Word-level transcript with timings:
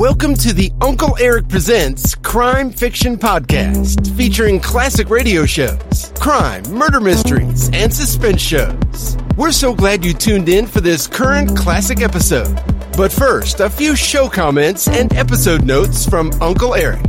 Welcome 0.00 0.32
to 0.36 0.54
the 0.54 0.72
Uncle 0.80 1.14
Eric 1.20 1.50
Presents 1.50 2.14
Crime 2.14 2.70
Fiction 2.70 3.18
Podcast, 3.18 4.16
featuring 4.16 4.58
classic 4.58 5.10
radio 5.10 5.44
shows, 5.44 6.10
crime, 6.18 6.62
murder 6.70 7.00
mysteries, 7.00 7.68
and 7.74 7.92
suspense 7.92 8.40
shows. 8.40 9.18
We're 9.36 9.52
so 9.52 9.74
glad 9.74 10.02
you 10.02 10.14
tuned 10.14 10.48
in 10.48 10.66
for 10.66 10.80
this 10.80 11.06
current 11.06 11.54
classic 11.54 12.00
episode. 12.00 12.54
But 12.96 13.12
first, 13.12 13.60
a 13.60 13.68
few 13.68 13.94
show 13.94 14.26
comments 14.26 14.88
and 14.88 15.12
episode 15.12 15.66
notes 15.66 16.08
from 16.08 16.32
Uncle 16.40 16.74
Eric. 16.74 17.04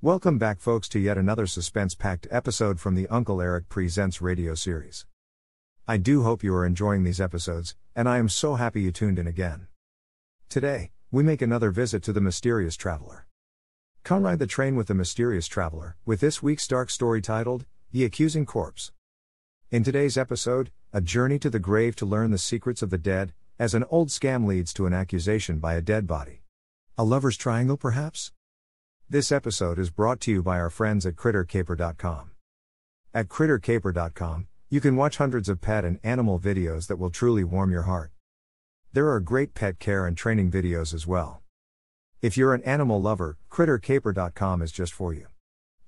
Welcome 0.00 0.38
back, 0.38 0.60
folks, 0.60 0.88
to 0.90 1.00
yet 1.00 1.18
another 1.18 1.48
suspense 1.48 1.96
packed 1.96 2.28
episode 2.30 2.78
from 2.78 2.94
the 2.94 3.08
Uncle 3.08 3.42
Eric 3.42 3.68
Presents 3.68 4.22
radio 4.22 4.54
series. 4.54 5.06
I 5.88 5.96
do 5.96 6.22
hope 6.22 6.44
you 6.44 6.54
are 6.54 6.64
enjoying 6.64 7.02
these 7.02 7.20
episodes, 7.20 7.74
and 7.96 8.08
I 8.08 8.18
am 8.18 8.28
so 8.28 8.54
happy 8.54 8.82
you 8.82 8.92
tuned 8.92 9.18
in 9.18 9.26
again. 9.26 9.66
Today, 10.48 10.91
we 11.12 11.22
make 11.22 11.42
another 11.42 11.70
visit 11.70 12.02
to 12.02 12.10
the 12.10 12.22
mysterious 12.22 12.74
traveler. 12.74 13.26
Come 14.02 14.22
ride 14.22 14.38
the 14.38 14.46
train 14.46 14.76
with 14.76 14.86
the 14.86 14.94
mysterious 14.94 15.46
traveler, 15.46 15.94
with 16.06 16.20
this 16.20 16.42
week's 16.42 16.66
dark 16.66 16.88
story 16.88 17.20
titled, 17.20 17.66
The 17.92 18.06
Accusing 18.06 18.46
Corpse. 18.46 18.92
In 19.70 19.84
today's 19.84 20.16
episode, 20.16 20.70
a 20.90 21.02
journey 21.02 21.38
to 21.40 21.50
the 21.50 21.58
grave 21.58 21.96
to 21.96 22.06
learn 22.06 22.30
the 22.30 22.38
secrets 22.38 22.80
of 22.80 22.88
the 22.88 22.96
dead, 22.96 23.34
as 23.58 23.74
an 23.74 23.84
old 23.90 24.08
scam 24.08 24.46
leads 24.46 24.72
to 24.72 24.86
an 24.86 24.94
accusation 24.94 25.58
by 25.58 25.74
a 25.74 25.82
dead 25.82 26.06
body. 26.06 26.44
A 26.96 27.04
lover's 27.04 27.36
triangle, 27.36 27.76
perhaps? 27.76 28.32
This 29.06 29.30
episode 29.30 29.78
is 29.78 29.90
brought 29.90 30.18
to 30.20 30.30
you 30.30 30.42
by 30.42 30.58
our 30.58 30.70
friends 30.70 31.04
at 31.04 31.16
CritterCaper.com. 31.16 32.30
At 33.12 33.28
CritterCaper.com, 33.28 34.46
you 34.70 34.80
can 34.80 34.96
watch 34.96 35.18
hundreds 35.18 35.50
of 35.50 35.60
pet 35.60 35.84
and 35.84 36.00
animal 36.02 36.40
videos 36.40 36.86
that 36.86 36.96
will 36.96 37.10
truly 37.10 37.44
warm 37.44 37.70
your 37.70 37.82
heart. 37.82 38.11
There 38.94 39.08
are 39.08 39.20
great 39.20 39.54
pet 39.54 39.78
care 39.78 40.04
and 40.04 40.14
training 40.14 40.50
videos 40.50 40.92
as 40.92 41.06
well. 41.06 41.40
If 42.20 42.36
you're 42.36 42.52
an 42.52 42.62
animal 42.64 43.00
lover, 43.00 43.38
CritterCaper.com 43.50 44.60
is 44.60 44.70
just 44.70 44.92
for 44.92 45.14
you. 45.14 45.28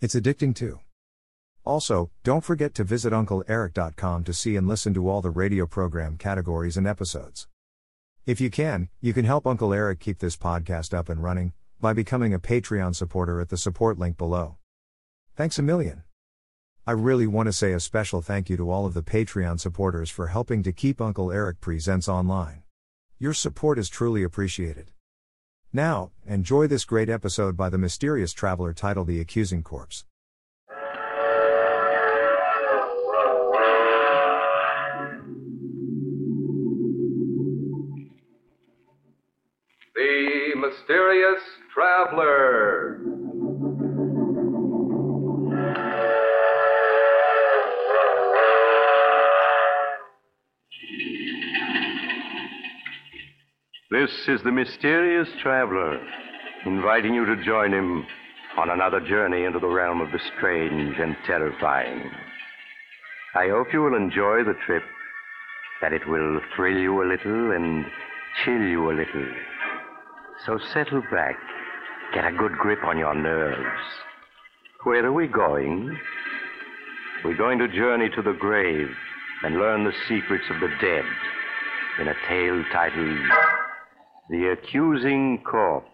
It's 0.00 0.14
addicting 0.14 0.54
too. 0.54 0.80
Also, 1.66 2.10
don't 2.22 2.44
forget 2.44 2.72
to 2.74 2.84
visit 2.84 3.12
UncleEric.com 3.12 4.24
to 4.24 4.32
see 4.32 4.56
and 4.56 4.66
listen 4.66 4.94
to 4.94 5.06
all 5.06 5.20
the 5.20 5.28
radio 5.28 5.66
program 5.66 6.16
categories 6.16 6.78
and 6.78 6.86
episodes. 6.86 7.46
If 8.24 8.40
you 8.40 8.48
can, 8.48 8.88
you 9.02 9.12
can 9.12 9.26
help 9.26 9.46
Uncle 9.46 9.74
Eric 9.74 10.00
keep 10.00 10.18
this 10.18 10.36
podcast 10.36 10.94
up 10.94 11.10
and 11.10 11.22
running 11.22 11.52
by 11.82 11.92
becoming 11.92 12.32
a 12.32 12.40
Patreon 12.40 12.94
supporter 12.94 13.38
at 13.38 13.50
the 13.50 13.58
support 13.58 13.98
link 13.98 14.16
below. 14.16 14.56
Thanks 15.36 15.58
a 15.58 15.62
million. 15.62 16.04
I 16.86 16.92
really 16.92 17.26
want 17.26 17.48
to 17.48 17.52
say 17.52 17.72
a 17.72 17.80
special 17.80 18.22
thank 18.22 18.48
you 18.48 18.56
to 18.56 18.70
all 18.70 18.86
of 18.86 18.94
the 18.94 19.02
Patreon 19.02 19.60
supporters 19.60 20.08
for 20.08 20.28
helping 20.28 20.62
to 20.62 20.72
keep 20.72 21.02
Uncle 21.02 21.30
Eric 21.30 21.60
Presents 21.60 22.08
online. 22.08 22.63
Your 23.18 23.32
support 23.32 23.78
is 23.78 23.88
truly 23.88 24.24
appreciated. 24.24 24.90
Now, 25.72 26.10
enjoy 26.26 26.66
this 26.66 26.84
great 26.84 27.08
episode 27.08 27.56
by 27.56 27.68
the 27.68 27.78
mysterious 27.78 28.32
traveler 28.32 28.72
titled 28.72 29.06
The 29.06 29.20
Accusing 29.20 29.62
Corpse. 29.62 30.04
The 39.94 40.54
Mysterious 40.56 41.42
Traveler. 41.72 43.23
This 54.04 54.28
is 54.36 54.42
the 54.44 54.52
mysterious 54.52 55.28
traveler, 55.40 55.98
inviting 56.66 57.14
you 57.14 57.24
to 57.24 57.42
join 57.42 57.72
him 57.72 58.04
on 58.58 58.68
another 58.68 59.00
journey 59.00 59.44
into 59.44 59.58
the 59.58 59.66
realm 59.66 60.02
of 60.02 60.12
the 60.12 60.18
strange 60.36 60.98
and 60.98 61.16
terrifying. 61.26 62.10
I 63.34 63.48
hope 63.48 63.72
you 63.72 63.80
will 63.80 63.96
enjoy 63.96 64.44
the 64.44 64.58
trip, 64.66 64.82
that 65.80 65.94
it 65.94 66.06
will 66.06 66.38
thrill 66.54 66.76
you 66.76 67.02
a 67.02 67.08
little 67.08 67.52
and 67.52 67.86
chill 68.44 68.60
you 68.60 68.90
a 68.90 68.92
little. 68.92 69.26
So 70.44 70.58
settle 70.74 71.00
back, 71.10 71.36
get 72.12 72.26
a 72.26 72.36
good 72.36 72.52
grip 72.58 72.84
on 72.84 72.98
your 72.98 73.14
nerves. 73.14 73.86
Where 74.82 75.06
are 75.06 75.14
we 75.14 75.28
going? 75.28 75.98
We're 77.24 77.38
going 77.38 77.58
to 77.58 77.68
journey 77.68 78.10
to 78.10 78.20
the 78.20 78.36
grave 78.38 78.90
and 79.44 79.56
learn 79.56 79.84
the 79.84 79.94
secrets 80.06 80.44
of 80.50 80.60
the 80.60 80.68
dead 80.78 81.04
in 82.00 82.08
a 82.08 82.14
tale 82.28 82.62
titled 82.70 83.30
the 84.30 84.52
accusing 84.52 85.42
corpse. 85.44 85.90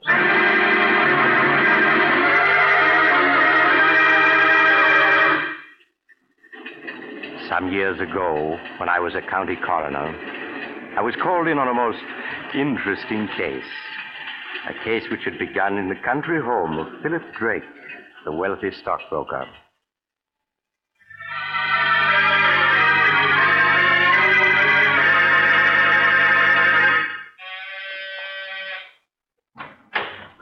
Some 7.48 7.72
years 7.72 8.00
ago, 8.00 8.56
when 8.78 8.88
I 8.88 9.00
was 9.00 9.14
a 9.16 9.20
county 9.28 9.56
coroner, 9.56 10.14
I 10.96 11.02
was 11.02 11.14
called 11.20 11.48
in 11.48 11.58
on 11.58 11.66
a 11.66 11.74
most 11.74 11.98
interesting 12.54 13.28
case. 13.36 13.64
A 14.68 14.84
case 14.84 15.02
which 15.10 15.24
had 15.24 15.38
begun 15.38 15.76
in 15.76 15.88
the 15.88 15.96
country 16.04 16.40
home 16.40 16.78
of 16.78 17.02
Philip 17.02 17.22
Drake, 17.36 17.64
the 18.24 18.32
wealthy 18.32 18.70
stockbroker. 18.80 19.46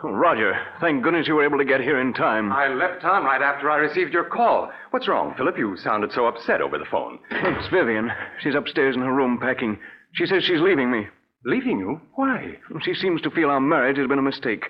Oh, 0.08 0.12
Roger, 0.12 0.58
thank 0.80 1.02
goodness 1.02 1.28
you 1.28 1.34
were 1.34 1.44
able 1.44 1.58
to 1.58 1.66
get 1.66 1.82
here 1.82 2.00
in 2.00 2.14
time. 2.14 2.50
I 2.50 2.68
left 2.68 3.02
town 3.02 3.24
right 3.24 3.42
after 3.42 3.70
I 3.70 3.76
received 3.76 4.14
your 4.14 4.24
call. 4.24 4.72
What's 4.90 5.06
wrong, 5.06 5.34
Philip? 5.36 5.58
You 5.58 5.76
sounded 5.76 6.12
so 6.12 6.24
upset 6.26 6.62
over 6.62 6.78
the 6.78 6.86
phone. 6.90 7.18
It's 7.30 7.68
Vivian. 7.68 8.10
She's 8.40 8.54
upstairs 8.54 8.96
in 8.96 9.02
her 9.02 9.12
room 9.12 9.38
packing. 9.38 9.78
She 10.14 10.24
says 10.24 10.44
she's 10.44 10.62
leaving 10.62 10.90
me. 10.90 11.08
Leaving 11.44 11.78
you? 11.78 12.00
Why? 12.14 12.56
She 12.84 12.94
seems 12.94 13.20
to 13.20 13.30
feel 13.30 13.50
our 13.50 13.60
marriage 13.60 13.98
has 13.98 14.08
been 14.08 14.18
a 14.18 14.22
mistake. 14.22 14.64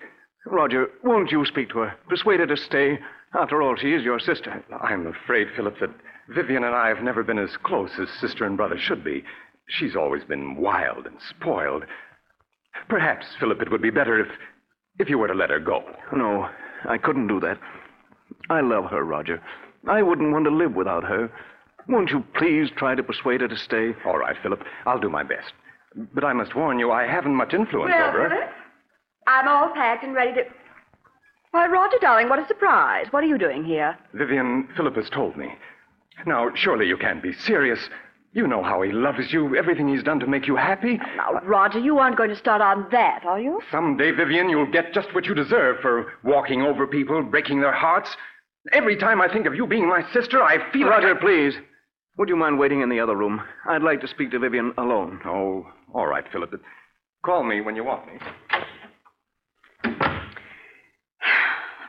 Roger, 0.45 0.89
won't 1.05 1.31
you 1.31 1.45
speak 1.47 1.69
to 1.71 1.79
her? 1.79 1.95
Persuade 2.09 2.41
her 2.41 2.47
to 2.47 2.57
stay. 2.57 2.99
After 3.33 3.63
all, 3.63 3.77
she 3.77 3.93
is 3.93 4.03
your 4.03 4.19
sister. 4.19 4.65
I'm 4.83 5.07
afraid, 5.07 5.47
Philip, 5.55 5.79
that 5.79 5.95
Vivian 6.35 6.65
and 6.65 6.75
I 6.75 6.89
have 6.89 7.05
never 7.05 7.23
been 7.23 7.39
as 7.39 7.57
close 7.63 7.93
as 8.01 8.09
sister 8.21 8.45
and 8.45 8.57
brother 8.57 8.77
should 8.77 9.05
be. 9.05 9.23
She's 9.69 9.95
always 9.95 10.25
been 10.25 10.57
wild 10.57 11.07
and 11.07 11.19
spoiled. 11.31 11.85
Perhaps, 12.89 13.27
Philip, 13.39 13.63
it 13.63 13.71
would 13.71 13.83
be 13.83 13.91
better 13.91 14.19
if 14.19 14.29
if 14.99 15.09
you 15.09 15.19
were 15.19 15.29
to 15.29 15.35
let 15.35 15.51
her 15.51 15.61
go. 15.61 15.83
No, 16.15 16.49
I 16.89 16.99
couldn't 16.99 17.29
do 17.29 17.41
that. 17.41 17.59
I 18.51 18.61
love 18.61 18.85
her, 18.91 19.05
Roger. 19.05 19.41
I 19.89 20.03
wouldn't 20.03 20.33
want 20.33 20.45
to 20.45 20.51
live 20.51 20.75
without 20.75 21.05
her. 21.05 21.31
Won't 21.89 22.11
you 22.11 22.25
please 22.37 22.69
try 22.77 22.95
to 22.95 23.03
persuade 23.03 23.41
her 23.41 23.49
to 23.49 23.57
stay? 23.57 23.93
All 24.05 24.19
right, 24.19 24.37
Philip. 24.43 24.63
I'll 24.87 25.01
do 25.01 25.09
my 25.09 25.23
best. 25.23 25.53
But 26.15 26.25
I 26.25 26.33
must 26.33 26.55
warn 26.55 26.79
you, 26.79 26.91
I 26.91 27.07
haven't 27.07 27.35
much 27.35 27.55
influence 27.55 27.93
Well, 27.97 28.09
over 28.09 28.23
her. 28.23 28.29
Philip, 28.29 28.51
I'm 29.27 29.49
all 29.49 29.73
packed 29.75 30.05
and 30.05 30.15
ready 30.15 30.35
to. 30.35 30.43
Why, 31.53 31.67
Roger, 31.67 31.97
darling, 32.01 32.29
what 32.29 32.39
a 32.39 32.47
surprise. 32.47 33.07
What 33.11 33.25
are 33.25 33.27
you 33.27 33.39
doing 33.39 33.65
here? 33.65 33.97
Vivian, 34.13 34.69
Philip 34.77 34.97
has 34.97 35.09
told 35.09 35.37
me. 35.37 35.49
Now, 36.27 36.51
surely 36.55 36.87
you 36.87 36.97
can't 36.99 37.23
be 37.23 37.33
serious. 37.33 37.79
You 38.33 38.47
know 38.47 38.63
how 38.63 38.83
he 38.83 38.93
loves 38.93 39.33
you, 39.33 39.57
everything 39.57 39.89
he's 39.89 40.03
done 40.03 40.21
to 40.21 40.27
make 40.27 40.47
you 40.47 40.55
happy. 40.55 40.99
Now, 41.17 41.41
Roger, 41.45 41.79
you 41.79 41.99
aren't 41.99 42.17
going 42.17 42.29
to 42.31 42.37
start 42.37 42.61
on 42.61 42.87
that, 42.93 43.25
are 43.25 43.41
you? 43.41 43.61
Someday, 43.71 44.11
Vivian, 44.11 44.51
you'll 44.51 44.71
get 44.71 44.93
just 44.93 45.15
what 45.15 45.25
you 45.25 45.35
deserve 45.35 45.79
for 45.81 46.13
walking 46.23 46.63
over 46.63 46.87
people, 46.87 47.23
breaking 47.23 47.61
their 47.61 47.73
hearts. 47.73 48.15
Every 48.73 48.97
time 48.97 49.21
I 49.23 49.33
think 49.33 49.47
of 49.47 49.55
you 49.55 49.67
being 49.67 49.89
my 49.89 50.03
sister, 50.13 50.43
I 50.43 50.71
feel 50.73 50.89
Roger, 50.89 51.09
like 51.09 51.17
I... 51.17 51.21
please. 51.21 51.55
Would 52.19 52.29
you 52.29 52.37
mind 52.37 52.59
waiting 52.59 52.83
in 52.83 52.91
the 52.91 53.01
other 53.01 53.17
room? 53.17 53.41
I'd 53.67 53.83
like 53.83 54.01
to 54.03 54.09
speak 54.09 54.33
to 54.33 54.39
Vivian 54.39 54.75
alone. 54.77 55.21
Oh, 55.25 55.67
all 55.95 56.07
right, 56.07 56.25
Philip. 56.31 56.51
But 56.51 56.61
Call 57.25 57.45
me 57.45 57.61
when 57.61 57.77
you 57.77 57.85
want 57.85 58.07
me. 58.07 58.19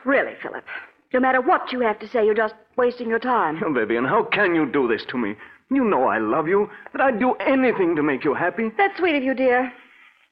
Really, 0.06 0.32
Philip. 0.40 0.64
No 1.12 1.20
matter 1.20 1.42
what 1.42 1.72
you 1.72 1.80
have 1.80 1.98
to 1.98 2.08
say, 2.08 2.24
you're 2.24 2.34
just 2.34 2.54
wasting 2.78 3.08
your 3.08 3.18
time. 3.18 3.60
Oh, 3.62 3.70
Vivian, 3.70 4.06
how 4.06 4.24
can 4.24 4.54
you 4.54 4.64
do 4.64 4.88
this 4.88 5.04
to 5.10 5.18
me? 5.18 5.34
You 5.70 5.84
know 5.84 6.08
I 6.08 6.18
love 6.18 6.48
you, 6.48 6.68
that 6.92 7.00
I'd 7.00 7.20
do 7.20 7.34
anything 7.34 7.94
to 7.96 8.02
make 8.02 8.24
you 8.24 8.34
happy. 8.34 8.70
That's 8.76 8.98
sweet 8.98 9.14
of 9.14 9.22
you, 9.22 9.34
dear. 9.34 9.72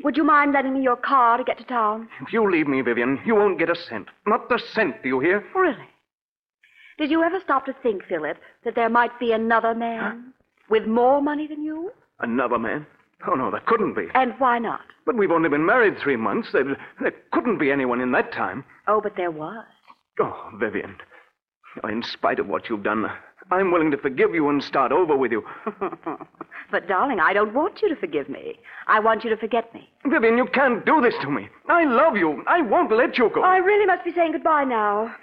Would 0.02 0.16
you 0.16 0.24
mind 0.24 0.52
lending 0.52 0.74
me 0.74 0.82
your 0.82 0.96
car 0.96 1.38
to 1.38 1.44
get 1.44 1.58
to 1.58 1.64
town? 1.64 2.08
If 2.20 2.32
you 2.32 2.50
leave 2.50 2.66
me, 2.68 2.80
Vivian, 2.82 3.20
you 3.24 3.34
won't 3.34 3.58
get 3.58 3.70
a 3.70 3.76
cent. 3.76 4.08
Not 4.26 4.50
a 4.52 4.58
cent, 4.58 5.02
do 5.02 5.08
you 5.08 5.20
hear? 5.20 5.44
Really? 5.54 5.88
Did 6.98 7.10
you 7.10 7.22
ever 7.22 7.38
stop 7.40 7.64
to 7.66 7.72
think, 7.82 8.04
Philip, 8.08 8.38
that 8.64 8.74
there 8.74 8.88
might 8.88 9.18
be 9.20 9.32
another 9.32 9.74
man 9.74 10.32
with 10.68 10.86
more 10.86 11.22
money 11.22 11.46
than 11.46 11.62
you? 11.62 11.92
Another 12.20 12.58
man? 12.58 12.86
Oh, 13.28 13.34
no, 13.34 13.50
there 13.50 13.62
couldn't 13.66 13.94
be. 13.94 14.08
And 14.14 14.34
why 14.38 14.58
not? 14.58 14.80
But 15.06 15.16
we've 15.16 15.30
only 15.30 15.48
been 15.48 15.66
married 15.66 15.98
three 15.98 16.16
months. 16.16 16.50
There, 16.52 16.76
there 17.00 17.14
couldn't 17.32 17.58
be 17.58 17.70
anyone 17.70 18.00
in 18.00 18.12
that 18.12 18.32
time. 18.32 18.64
Oh, 18.86 19.00
but 19.00 19.16
there 19.16 19.30
was. 19.30 19.64
Oh, 20.20 20.50
Vivian. 20.54 20.96
In 21.88 22.02
spite 22.02 22.38
of 22.38 22.48
what 22.48 22.68
you've 22.68 22.82
done, 22.82 23.06
I'm 23.50 23.70
willing 23.70 23.90
to 23.90 23.96
forgive 23.96 24.34
you 24.34 24.48
and 24.48 24.62
start 24.62 24.92
over 24.92 25.16
with 25.16 25.32
you. 25.32 25.42
but, 26.70 26.86
darling, 26.86 27.18
I 27.20 27.32
don't 27.32 27.54
want 27.54 27.80
you 27.80 27.88
to 27.88 27.96
forgive 27.96 28.28
me. 28.28 28.58
I 28.86 29.00
want 29.00 29.24
you 29.24 29.30
to 29.30 29.36
forget 29.36 29.72
me. 29.72 29.88
Vivian, 30.04 30.36
you 30.36 30.46
can't 30.46 30.84
do 30.84 31.00
this 31.00 31.14
to 31.22 31.30
me. 31.30 31.48
I 31.68 31.84
love 31.84 32.16
you. 32.16 32.42
I 32.46 32.60
won't 32.60 32.92
let 32.92 33.16
you 33.16 33.30
go. 33.34 33.42
I 33.42 33.58
really 33.58 33.86
must 33.86 34.04
be 34.04 34.12
saying 34.12 34.32
goodbye 34.32 34.64
now. 34.64 35.14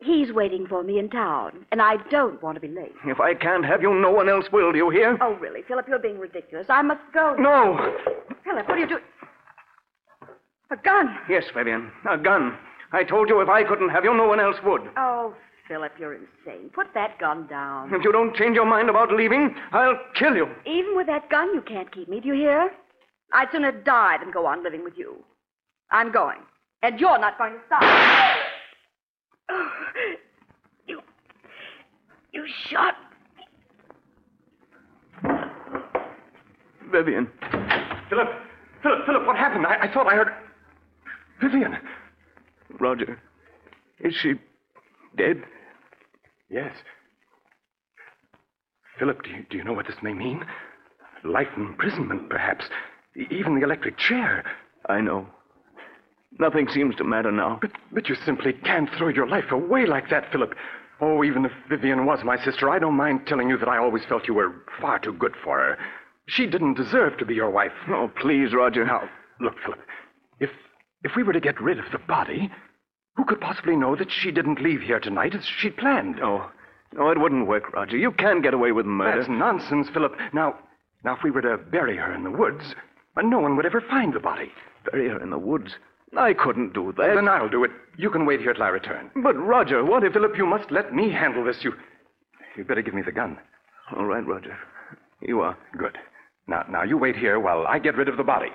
He's 0.00 0.32
waiting 0.32 0.66
for 0.66 0.82
me 0.82 0.98
in 0.98 1.08
town, 1.08 1.64
and 1.72 1.80
I 1.80 1.96
don't 2.10 2.40
want 2.42 2.56
to 2.56 2.60
be 2.60 2.68
late. 2.68 2.92
If 3.06 3.20
I 3.20 3.34
can't 3.34 3.64
have 3.64 3.80
you, 3.80 3.94
no 3.94 4.10
one 4.10 4.28
else 4.28 4.46
will. 4.52 4.70
Do 4.70 4.78
you 4.78 4.90
hear? 4.90 5.16
Oh, 5.20 5.34
really, 5.34 5.62
Philip, 5.62 5.88
you're 5.88 5.98
being 5.98 6.18
ridiculous. 6.18 6.66
I 6.68 6.82
must 6.82 7.00
go. 7.12 7.34
No. 7.38 7.96
Philip, 8.44 8.68
what 8.68 8.76
are 8.76 8.80
you 8.80 8.88
doing? 8.88 9.02
A 10.70 10.76
gun. 10.76 11.16
Yes, 11.28 11.44
Vivian, 11.54 11.90
a 12.08 12.18
gun. 12.18 12.56
I 12.92 13.02
told 13.02 13.28
you 13.28 13.40
if 13.40 13.48
I 13.48 13.64
couldn't 13.64 13.88
have 13.88 14.04
you, 14.04 14.14
no 14.14 14.26
one 14.28 14.40
else 14.40 14.56
would. 14.64 14.82
Oh, 14.96 15.34
Philip, 15.66 15.92
you're 15.98 16.14
insane. 16.14 16.70
Put 16.74 16.88
that 16.94 17.18
gun 17.18 17.46
down. 17.46 17.92
If 17.94 18.04
you 18.04 18.12
don't 18.12 18.36
change 18.36 18.54
your 18.54 18.66
mind 18.66 18.90
about 18.90 19.10
leaving, 19.12 19.54
I'll 19.72 19.98
kill 20.14 20.34
you. 20.34 20.46
Even 20.66 20.94
with 20.94 21.06
that 21.06 21.30
gun, 21.30 21.54
you 21.54 21.62
can't 21.62 21.90
keep 21.90 22.08
me. 22.08 22.20
Do 22.20 22.28
you 22.28 22.34
hear? 22.34 22.70
I'd 23.32 23.48
sooner 23.50 23.72
die 23.72 24.18
than 24.20 24.30
go 24.30 24.46
on 24.46 24.62
living 24.62 24.84
with 24.84 24.94
you. 24.96 25.16
I'm 25.90 26.12
going. 26.12 26.40
And 26.82 27.00
you're 27.00 27.18
not 27.18 27.38
going 27.38 27.54
to 27.54 27.58
stop. 27.66 27.82
You. 30.86 31.00
You 32.32 32.44
shot. 32.68 32.94
Vivian. 36.92 37.28
Philip! 38.10 38.28
Philip, 38.82 39.06
Philip, 39.06 39.26
what 39.26 39.36
happened? 39.36 39.66
I, 39.66 39.86
I 39.86 39.92
thought 39.92 40.06
I 40.06 40.14
heard. 40.14 40.28
Vivian. 41.40 41.76
Roger. 42.78 43.18
Is 44.00 44.14
she 44.20 44.34
dead? 45.16 45.42
Yes. 46.50 46.72
Philip, 48.98 49.22
do 49.22 49.30
you, 49.30 49.44
do 49.50 49.56
you 49.56 49.64
know 49.64 49.72
what 49.72 49.86
this 49.86 49.96
may 50.02 50.14
mean? 50.14 50.44
Life 51.24 51.48
imprisonment, 51.56 52.28
perhaps. 52.30 52.66
E- 53.16 53.26
Even 53.30 53.56
the 53.58 53.64
electric 53.64 53.96
chair. 53.98 54.44
I 54.88 55.00
know. 55.00 55.26
Nothing 56.38 56.68
seems 56.68 56.94
to 56.96 57.04
matter 57.04 57.32
now. 57.32 57.58
But, 57.60 57.70
but 57.92 58.08
you 58.08 58.14
simply 58.14 58.52
can't 58.52 58.88
throw 58.96 59.08
your 59.08 59.26
life 59.26 59.50
away 59.50 59.86
like 59.86 60.10
that, 60.10 60.30
Philip. 60.30 60.54
Oh, 61.00 61.24
even 61.24 61.44
if 61.44 61.52
Vivian 61.68 62.06
was 62.06 62.20
my 62.24 62.42
sister, 62.44 62.70
I 62.70 62.78
don't 62.78 62.96
mind 62.96 63.26
telling 63.26 63.48
you 63.48 63.58
that 63.58 63.68
I 63.68 63.78
always 63.78 64.04
felt 64.04 64.28
you 64.28 64.34
were 64.34 64.52
far 64.80 64.98
too 64.98 65.12
good 65.12 65.34
for 65.42 65.58
her. 65.58 65.78
She 66.26 66.46
didn't 66.46 66.74
deserve 66.74 67.18
to 67.18 67.26
be 67.26 67.34
your 67.34 67.50
wife. 67.50 67.72
Oh, 67.88 68.10
please, 68.20 68.54
Roger. 68.54 68.84
Now, 68.84 69.08
look, 69.40 69.54
Philip. 69.64 69.80
If 70.40 70.50
if 71.02 71.12
we 71.16 71.22
were 71.22 71.32
to 71.34 71.40
get 71.40 71.60
rid 71.60 71.78
of 71.78 71.84
the 71.92 71.98
body, 71.98 72.50
who 73.16 73.24
could 73.24 73.40
possibly 73.40 73.76
know 73.76 73.96
that 73.96 74.10
she 74.10 74.30
didn't 74.30 74.60
leave 74.60 74.82
here 74.82 75.00
tonight 75.00 75.34
as 75.34 75.44
she'd 75.44 75.76
planned? 75.76 76.16
No. 76.16 76.46
No, 76.94 77.10
it 77.10 77.18
wouldn't 77.20 77.46
work, 77.46 77.72
Roger. 77.72 77.96
You 77.96 78.12
can't 78.12 78.42
get 78.42 78.54
away 78.54 78.72
with 78.72 78.86
murder. 78.86 79.18
That's 79.18 79.28
nonsense, 79.28 79.88
Philip. 79.92 80.16
Now, 80.32 80.56
now, 81.04 81.16
if 81.16 81.22
we 81.22 81.30
were 81.30 81.42
to 81.42 81.58
bury 81.58 81.96
her 81.96 82.12
in 82.14 82.24
the 82.24 82.30
woods, 82.30 82.74
uh, 83.16 83.22
no 83.22 83.38
one 83.40 83.56
would 83.56 83.66
ever 83.66 83.80
find 83.80 84.14
the 84.14 84.20
body. 84.20 84.52
Bury 84.90 85.08
her 85.08 85.22
in 85.22 85.30
the 85.30 85.38
woods. 85.38 85.76
I 86.16 86.32
couldn't 86.32 86.72
do 86.72 86.94
that. 86.96 87.14
Then 87.14 87.28
I'll 87.28 87.48
do 87.48 87.64
it. 87.64 87.72
You 87.96 88.10
can 88.10 88.26
wait 88.26 88.40
here 88.40 88.54
till 88.54 88.62
I 88.62 88.68
return. 88.68 89.10
But, 89.16 89.36
Roger, 89.36 89.84
what 89.84 90.04
if... 90.04 90.12
Philip, 90.12 90.36
you 90.36 90.46
must 90.46 90.70
let 90.70 90.94
me 90.94 91.10
handle 91.10 91.44
this. 91.44 91.58
You, 91.62 91.72
you 92.56 92.64
better 92.64 92.82
give 92.82 92.94
me 92.94 93.02
the 93.02 93.12
gun. 93.12 93.38
All 93.96 94.06
right, 94.06 94.26
Roger. 94.26 94.56
You 95.20 95.40
are. 95.40 95.58
Good. 95.76 95.98
Now, 96.46 96.64
now 96.70 96.84
you 96.84 96.96
wait 96.96 97.16
here 97.16 97.40
while 97.40 97.66
I 97.66 97.78
get 97.78 97.96
rid 97.96 98.08
of 98.08 98.16
the 98.16 98.22
body. 98.24 98.50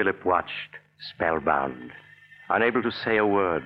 Philip 0.00 0.24
watched, 0.24 0.78
spellbound, 1.12 1.92
unable 2.48 2.82
to 2.82 2.90
say 2.90 3.18
a 3.18 3.26
word, 3.26 3.62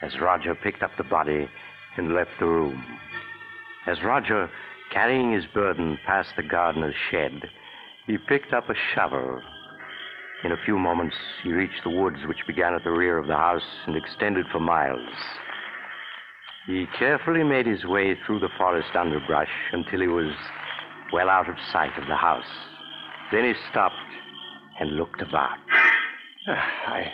as 0.00 0.18
Roger 0.18 0.54
picked 0.54 0.82
up 0.82 0.92
the 0.96 1.04
body 1.04 1.50
and 1.98 2.14
left 2.14 2.30
the 2.40 2.46
room. 2.46 2.82
As 3.86 4.02
Roger, 4.02 4.48
carrying 4.90 5.32
his 5.32 5.44
burden, 5.52 5.98
passed 6.06 6.30
the 6.34 6.42
gardener's 6.42 6.94
shed, 7.10 7.42
he 8.06 8.16
picked 8.16 8.54
up 8.54 8.70
a 8.70 8.74
shovel. 8.94 9.42
In 10.44 10.52
a 10.52 10.64
few 10.64 10.78
moments, 10.78 11.16
he 11.42 11.52
reached 11.52 11.84
the 11.84 11.90
woods 11.90 12.20
which 12.26 12.46
began 12.46 12.72
at 12.72 12.82
the 12.82 12.90
rear 12.90 13.18
of 13.18 13.26
the 13.26 13.36
house 13.36 13.68
and 13.86 13.96
extended 13.96 14.46
for 14.50 14.60
miles. 14.60 15.14
He 16.68 16.86
carefully 16.98 17.44
made 17.44 17.66
his 17.66 17.84
way 17.84 18.16
through 18.24 18.38
the 18.38 18.56
forest 18.56 18.96
underbrush 18.96 19.52
until 19.72 20.00
he 20.00 20.08
was 20.08 20.34
well 21.12 21.28
out 21.28 21.50
of 21.50 21.56
sight 21.70 21.98
of 21.98 22.06
the 22.08 22.16
house. 22.16 22.50
Then 23.30 23.44
he 23.44 23.52
stopped 23.70 23.94
and 24.80 24.96
looked 24.96 25.22
about. 25.22 25.56
Ah, 26.48 26.68
I, 26.88 27.12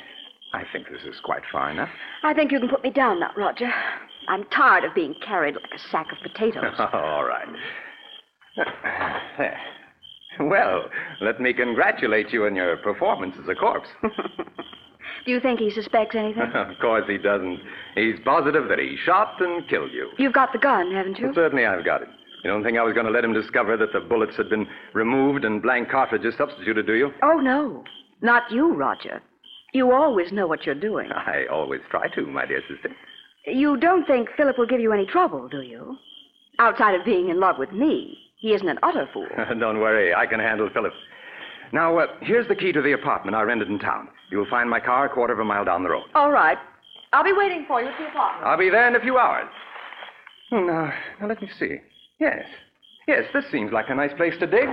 I 0.54 0.62
think 0.72 0.86
this 0.90 1.02
is 1.02 1.20
quite 1.22 1.42
far 1.52 1.70
enough. 1.70 1.90
I 2.22 2.32
think 2.32 2.52
you 2.52 2.60
can 2.60 2.68
put 2.68 2.82
me 2.82 2.90
down 2.90 3.20
now, 3.20 3.32
Roger. 3.36 3.70
I'm 4.28 4.44
tired 4.44 4.84
of 4.84 4.94
being 4.94 5.14
carried 5.24 5.54
like 5.54 5.72
a 5.74 5.90
sack 5.90 6.06
of 6.12 6.18
potatoes. 6.22 6.64
All 6.92 7.24
right. 7.24 7.46
There. 9.36 9.60
Well, 10.40 10.84
let 11.20 11.40
me 11.40 11.52
congratulate 11.52 12.32
you 12.32 12.46
on 12.46 12.54
your 12.56 12.76
performance 12.78 13.34
as 13.42 13.48
a 13.48 13.54
corpse. 13.54 13.88
Do 15.24 15.32
you 15.32 15.40
think 15.40 15.60
he 15.60 15.70
suspects 15.70 16.14
anything? 16.14 16.42
of 16.54 16.78
course 16.80 17.04
he 17.08 17.18
doesn't. 17.18 17.58
He's 17.94 18.16
positive 18.24 18.68
that 18.68 18.78
he 18.78 18.96
shot 19.04 19.40
and 19.40 19.68
killed 19.68 19.90
you. 19.92 20.10
You've 20.18 20.32
got 20.32 20.52
the 20.52 20.58
gun, 20.58 20.92
haven't 20.92 21.18
you? 21.18 21.32
Certainly 21.34 21.66
I've 21.66 21.84
got 21.84 22.02
it. 22.02 22.08
You 22.44 22.50
don't 22.50 22.62
think 22.62 22.78
I 22.78 22.82
was 22.82 22.94
going 22.94 23.06
to 23.06 23.12
let 23.12 23.24
him 23.24 23.32
discover 23.32 23.76
that 23.76 23.92
the 23.92 24.00
bullets 24.00 24.36
had 24.36 24.48
been 24.48 24.66
removed 24.92 25.44
and 25.44 25.62
blank 25.62 25.90
cartridges 25.90 26.34
substituted, 26.36 26.86
do 26.86 26.94
you? 26.94 27.12
Oh, 27.22 27.38
no. 27.38 27.84
Not 28.22 28.50
you, 28.50 28.74
Roger. 28.74 29.22
You 29.72 29.92
always 29.92 30.32
know 30.32 30.46
what 30.46 30.64
you're 30.64 30.74
doing. 30.74 31.10
I 31.12 31.46
always 31.50 31.80
try 31.90 32.08
to, 32.08 32.26
my 32.26 32.46
dear 32.46 32.62
sister. 32.68 32.90
You 33.46 33.76
don't 33.76 34.06
think 34.06 34.28
Philip 34.36 34.58
will 34.58 34.66
give 34.66 34.80
you 34.80 34.92
any 34.92 35.06
trouble, 35.06 35.48
do 35.48 35.62
you? 35.62 35.96
Outside 36.58 36.94
of 36.94 37.04
being 37.04 37.28
in 37.28 37.38
love 37.38 37.56
with 37.58 37.72
me, 37.72 38.18
he 38.38 38.54
isn't 38.54 38.68
an 38.68 38.78
utter 38.82 39.08
fool. 39.12 39.26
don't 39.60 39.78
worry, 39.80 40.14
I 40.14 40.26
can 40.26 40.40
handle 40.40 40.68
Philip. 40.72 40.92
Now, 41.72 41.98
uh, 41.98 42.06
here's 42.22 42.48
the 42.48 42.54
key 42.54 42.72
to 42.72 42.80
the 42.80 42.92
apartment 42.92 43.36
I 43.36 43.42
rented 43.42 43.68
in 43.68 43.78
town. 43.78 44.08
You'll 44.30 44.48
find 44.48 44.70
my 44.70 44.80
car 44.80 45.06
a 45.06 45.08
quarter 45.08 45.32
of 45.32 45.38
a 45.38 45.44
mile 45.44 45.64
down 45.64 45.82
the 45.82 45.90
road. 45.90 46.04
All 46.14 46.30
right. 46.30 46.58
I'll 47.12 47.24
be 47.24 47.32
waiting 47.32 47.64
for 47.66 47.80
you 47.80 47.88
at 47.88 47.98
the 47.98 48.08
apartment. 48.08 48.46
I'll 48.46 48.58
be 48.58 48.70
there 48.70 48.86
in 48.88 48.96
a 48.96 49.00
few 49.00 49.18
hours. 49.18 49.48
Oh, 50.52 50.60
now, 50.60 50.92
now 51.20 51.28
let 51.28 51.40
me 51.40 51.48
see. 51.58 51.78
Yes. 52.18 52.44
Yes, 53.06 53.24
this 53.32 53.44
seems 53.52 53.72
like 53.72 53.86
a 53.88 53.94
nice 53.94 54.12
place 54.16 54.34
to 54.40 54.46
dig. 54.46 54.68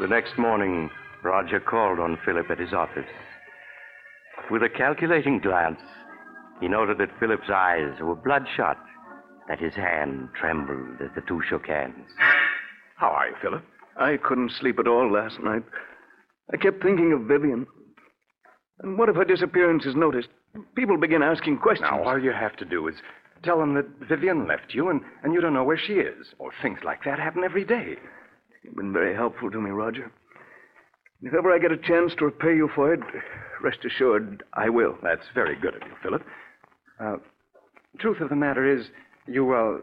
The 0.00 0.08
next 0.08 0.36
morning, 0.36 0.90
Roger 1.22 1.60
called 1.60 2.00
on 2.00 2.18
Philip 2.24 2.50
at 2.50 2.58
his 2.58 2.72
office. 2.72 3.06
With 4.50 4.62
a 4.62 4.68
calculating 4.68 5.38
glance, 5.38 5.78
he 6.60 6.68
noted 6.68 6.98
that 6.98 7.18
Philip's 7.20 7.50
eyes 7.52 8.00
were 8.00 8.16
bloodshot, 8.16 8.78
that 9.48 9.60
his 9.60 9.74
hand 9.74 10.28
trembled 10.38 11.00
as 11.00 11.10
the 11.14 11.22
two 11.22 11.40
shook 11.48 11.66
hands. 11.66 12.08
How 12.96 13.08
are 13.08 13.28
you, 13.28 13.34
Philip? 13.40 13.64
I 13.96 14.16
couldn't 14.16 14.52
sleep 14.52 14.78
at 14.78 14.88
all 14.88 15.10
last 15.10 15.38
night. 15.40 15.62
I 16.52 16.56
kept 16.56 16.82
thinking 16.82 17.12
of 17.12 17.22
Vivian. 17.28 17.66
And 18.82 18.98
what 18.98 19.08
if 19.08 19.16
her 19.16 19.24
disappearance 19.24 19.86
is 19.86 19.94
noticed? 19.94 20.28
People 20.74 20.98
begin 20.98 21.22
asking 21.22 21.58
questions. 21.58 21.88
Now, 21.90 22.02
all 22.02 22.22
you 22.22 22.32
have 22.32 22.56
to 22.56 22.64
do 22.64 22.88
is 22.88 22.94
tell 23.42 23.58
them 23.58 23.74
that 23.74 23.86
Vivian 24.08 24.46
left 24.46 24.74
you 24.74 24.88
and, 24.88 25.00
and 25.22 25.32
you 25.32 25.40
don't 25.40 25.54
know 25.54 25.64
where 25.64 25.78
she 25.78 25.94
is. 25.94 26.28
Or 26.38 26.52
things 26.62 26.80
like 26.84 27.04
that 27.04 27.18
happen 27.18 27.44
every 27.44 27.64
day. 27.64 27.96
You've 28.62 28.76
been 28.76 28.92
very 28.92 29.14
helpful 29.14 29.50
to 29.50 29.60
me, 29.60 29.70
Roger. 29.70 30.12
If 31.22 31.34
ever 31.34 31.52
I 31.52 31.58
get 31.58 31.70
a 31.70 31.76
chance 31.76 32.12
to 32.18 32.24
repay 32.26 32.56
you 32.56 32.68
for 32.74 32.92
it, 32.92 33.00
rest 33.62 33.78
assured 33.84 34.42
I 34.54 34.68
will. 34.68 34.96
That's 35.02 35.26
very 35.34 35.56
good 35.56 35.76
of 35.76 35.82
you, 35.82 35.94
Philip. 36.02 36.22
Uh, 37.00 37.16
truth 37.98 38.20
of 38.20 38.28
the 38.28 38.36
matter 38.36 38.68
is, 38.68 38.86
you, 39.26 39.52
uh, 39.52 39.78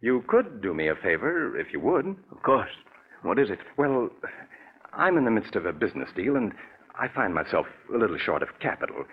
you 0.00 0.22
could 0.28 0.62
do 0.62 0.72
me 0.72 0.88
a 0.88 0.94
favor 0.94 1.58
if 1.58 1.72
you 1.72 1.80
would. 1.80 2.06
Of 2.30 2.42
course. 2.44 2.70
What 3.22 3.38
is 3.38 3.50
it? 3.50 3.58
Well, 3.76 4.10
I'm 4.92 5.18
in 5.18 5.24
the 5.24 5.30
midst 5.30 5.56
of 5.56 5.66
a 5.66 5.72
business 5.72 6.08
deal, 6.14 6.36
and 6.36 6.52
I 6.98 7.08
find 7.08 7.34
myself 7.34 7.66
a 7.94 7.98
little 7.98 8.18
short 8.18 8.42
of 8.42 8.48
capital. 8.60 9.04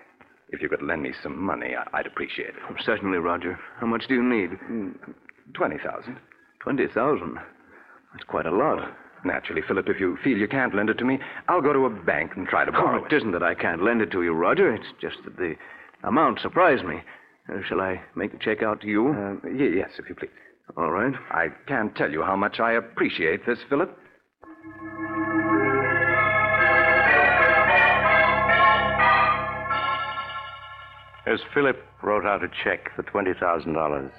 If 0.49 0.61
you 0.61 0.69
could 0.69 0.81
lend 0.81 1.01
me 1.03 1.13
some 1.23 1.37
money, 1.41 1.75
I- 1.75 1.87
I'd 1.93 2.05
appreciate 2.07 2.49
it. 2.49 2.55
Oh, 2.69 2.75
certainly, 2.79 3.17
Roger. 3.17 3.59
How 3.79 3.87
much 3.87 4.07
do 4.07 4.13
you 4.15 4.23
need? 4.23 4.57
Twenty 5.53 5.77
thousand. 5.79 6.17
Twenty 6.59 6.87
thousand. 6.87 7.35
That's 8.13 8.23
quite 8.25 8.45
a 8.45 8.51
lot. 8.51 8.89
Naturally, 9.25 9.61
Philip, 9.61 9.87
if 9.89 9.99
you 9.99 10.17
feel 10.17 10.37
you 10.37 10.47
can't 10.47 10.75
lend 10.75 10.89
it 10.89 10.97
to 10.99 11.05
me, 11.05 11.17
I'll 11.47 11.61
go 11.61 11.73
to 11.73 11.85
a 11.85 11.89
bank 11.89 12.33
and 12.35 12.47
try 12.47 12.65
to 12.65 12.71
borrow 12.71 13.01
Oh, 13.01 13.05
it 13.05 13.13
isn't 13.13 13.31
that 13.31 13.41
I 13.43 13.55
can't 13.55 13.81
lend 13.81 14.01
it 14.01 14.11
to 14.11 14.21
you, 14.21 14.33
Roger. 14.33 14.73
It's 14.73 14.91
just 15.01 15.23
that 15.23 15.37
the 15.37 15.55
amount 16.03 16.39
surprised 16.39 16.83
me. 16.85 17.01
Uh, 17.49 17.61
shall 17.67 17.81
I 17.81 18.01
make 18.15 18.31
the 18.33 18.37
check 18.37 18.61
out 18.61 18.81
to 18.81 18.87
you? 18.87 19.09
Uh, 19.09 19.35
y- 19.43 19.71
yes, 19.75 19.91
if 19.97 20.07
you 20.09 20.15
please. 20.15 20.29
All 20.77 20.91
right. 20.91 21.13
I 21.31 21.47
can't 21.67 21.95
tell 21.95 22.11
you 22.11 22.21
how 22.21 22.35
much 22.35 22.59
I 22.59 22.73
appreciate 22.73 23.45
this, 23.45 23.59
Philip. 23.69 23.97
As 31.25 31.39
Philip 31.53 31.81
wrote 32.01 32.25
out 32.25 32.43
a 32.43 32.49
check 32.63 32.93
for 32.95 33.03
$20,000, 33.03 34.11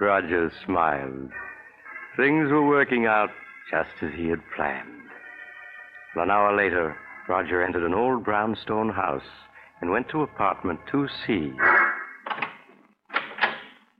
Roger 0.00 0.50
smiled. 0.64 1.30
Things 2.16 2.50
were 2.50 2.66
working 2.66 3.04
out 3.04 3.28
just 3.70 3.90
as 4.02 4.10
he 4.16 4.28
had 4.28 4.40
planned. 4.56 4.88
An 6.16 6.30
hour 6.30 6.56
later, 6.56 6.96
Roger 7.28 7.62
entered 7.62 7.84
an 7.84 7.94
old 7.94 8.24
brownstone 8.24 8.88
house 8.88 9.22
and 9.80 9.90
went 9.90 10.08
to 10.08 10.22
apartment 10.22 10.80
2C. 10.90 11.54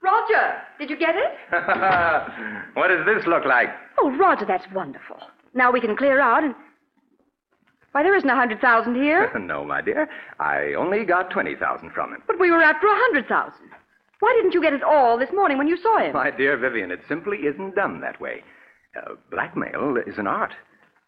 Roger, 0.02 0.56
did 0.78 0.88
you 0.88 0.97
get 0.99 1.14
it? 1.14 1.32
what 2.75 2.88
does 2.88 3.04
this 3.04 3.26
look 3.26 3.44
like? 3.44 3.68
Oh, 3.99 4.11
Roger, 4.16 4.47
that's 4.47 4.64
wonderful. 4.75 5.18
Now 5.54 5.70
we 5.70 5.80
can 5.80 5.97
clear 5.97 6.20
out 6.20 6.42
and. 6.42 6.54
Why, 7.92 8.02
there 8.02 8.14
isn't 8.14 8.28
a 8.28 8.37
hundred 8.37 8.61
thousand 8.61 8.94
here. 8.94 9.37
no, 9.38 9.64
my 9.64 9.80
dear. 9.80 10.09
I 10.38 10.75
only 10.75 11.04
got 11.04 11.30
20,000 11.30 11.90
from 11.90 12.12
him. 12.14 12.23
But 12.26 12.38
we 12.38 12.50
were 12.50 12.62
after 12.62 12.87
a 12.87 12.94
hundred 12.94 13.26
thousand. 13.26 13.70
Why 14.20 14.32
didn't 14.37 14.54
you 14.54 14.62
get 14.62 14.75
it 14.75 14.82
all 14.82 15.18
this 15.18 15.32
morning 15.32 15.59
when 15.59 15.66
you 15.66 15.76
saw 15.76 15.99
him? 15.99 16.12
My 16.12 16.30
dear 16.30 16.56
Vivian, 16.56 16.90
it 16.90 17.00
simply 17.09 17.38
isn't 17.38 17.75
done 17.75 18.00
that 18.00 18.20
way. 18.20 18.44
Uh, 18.97 19.14
blackmail 19.30 19.97
is 20.06 20.18
an 20.18 20.26
art, 20.26 20.52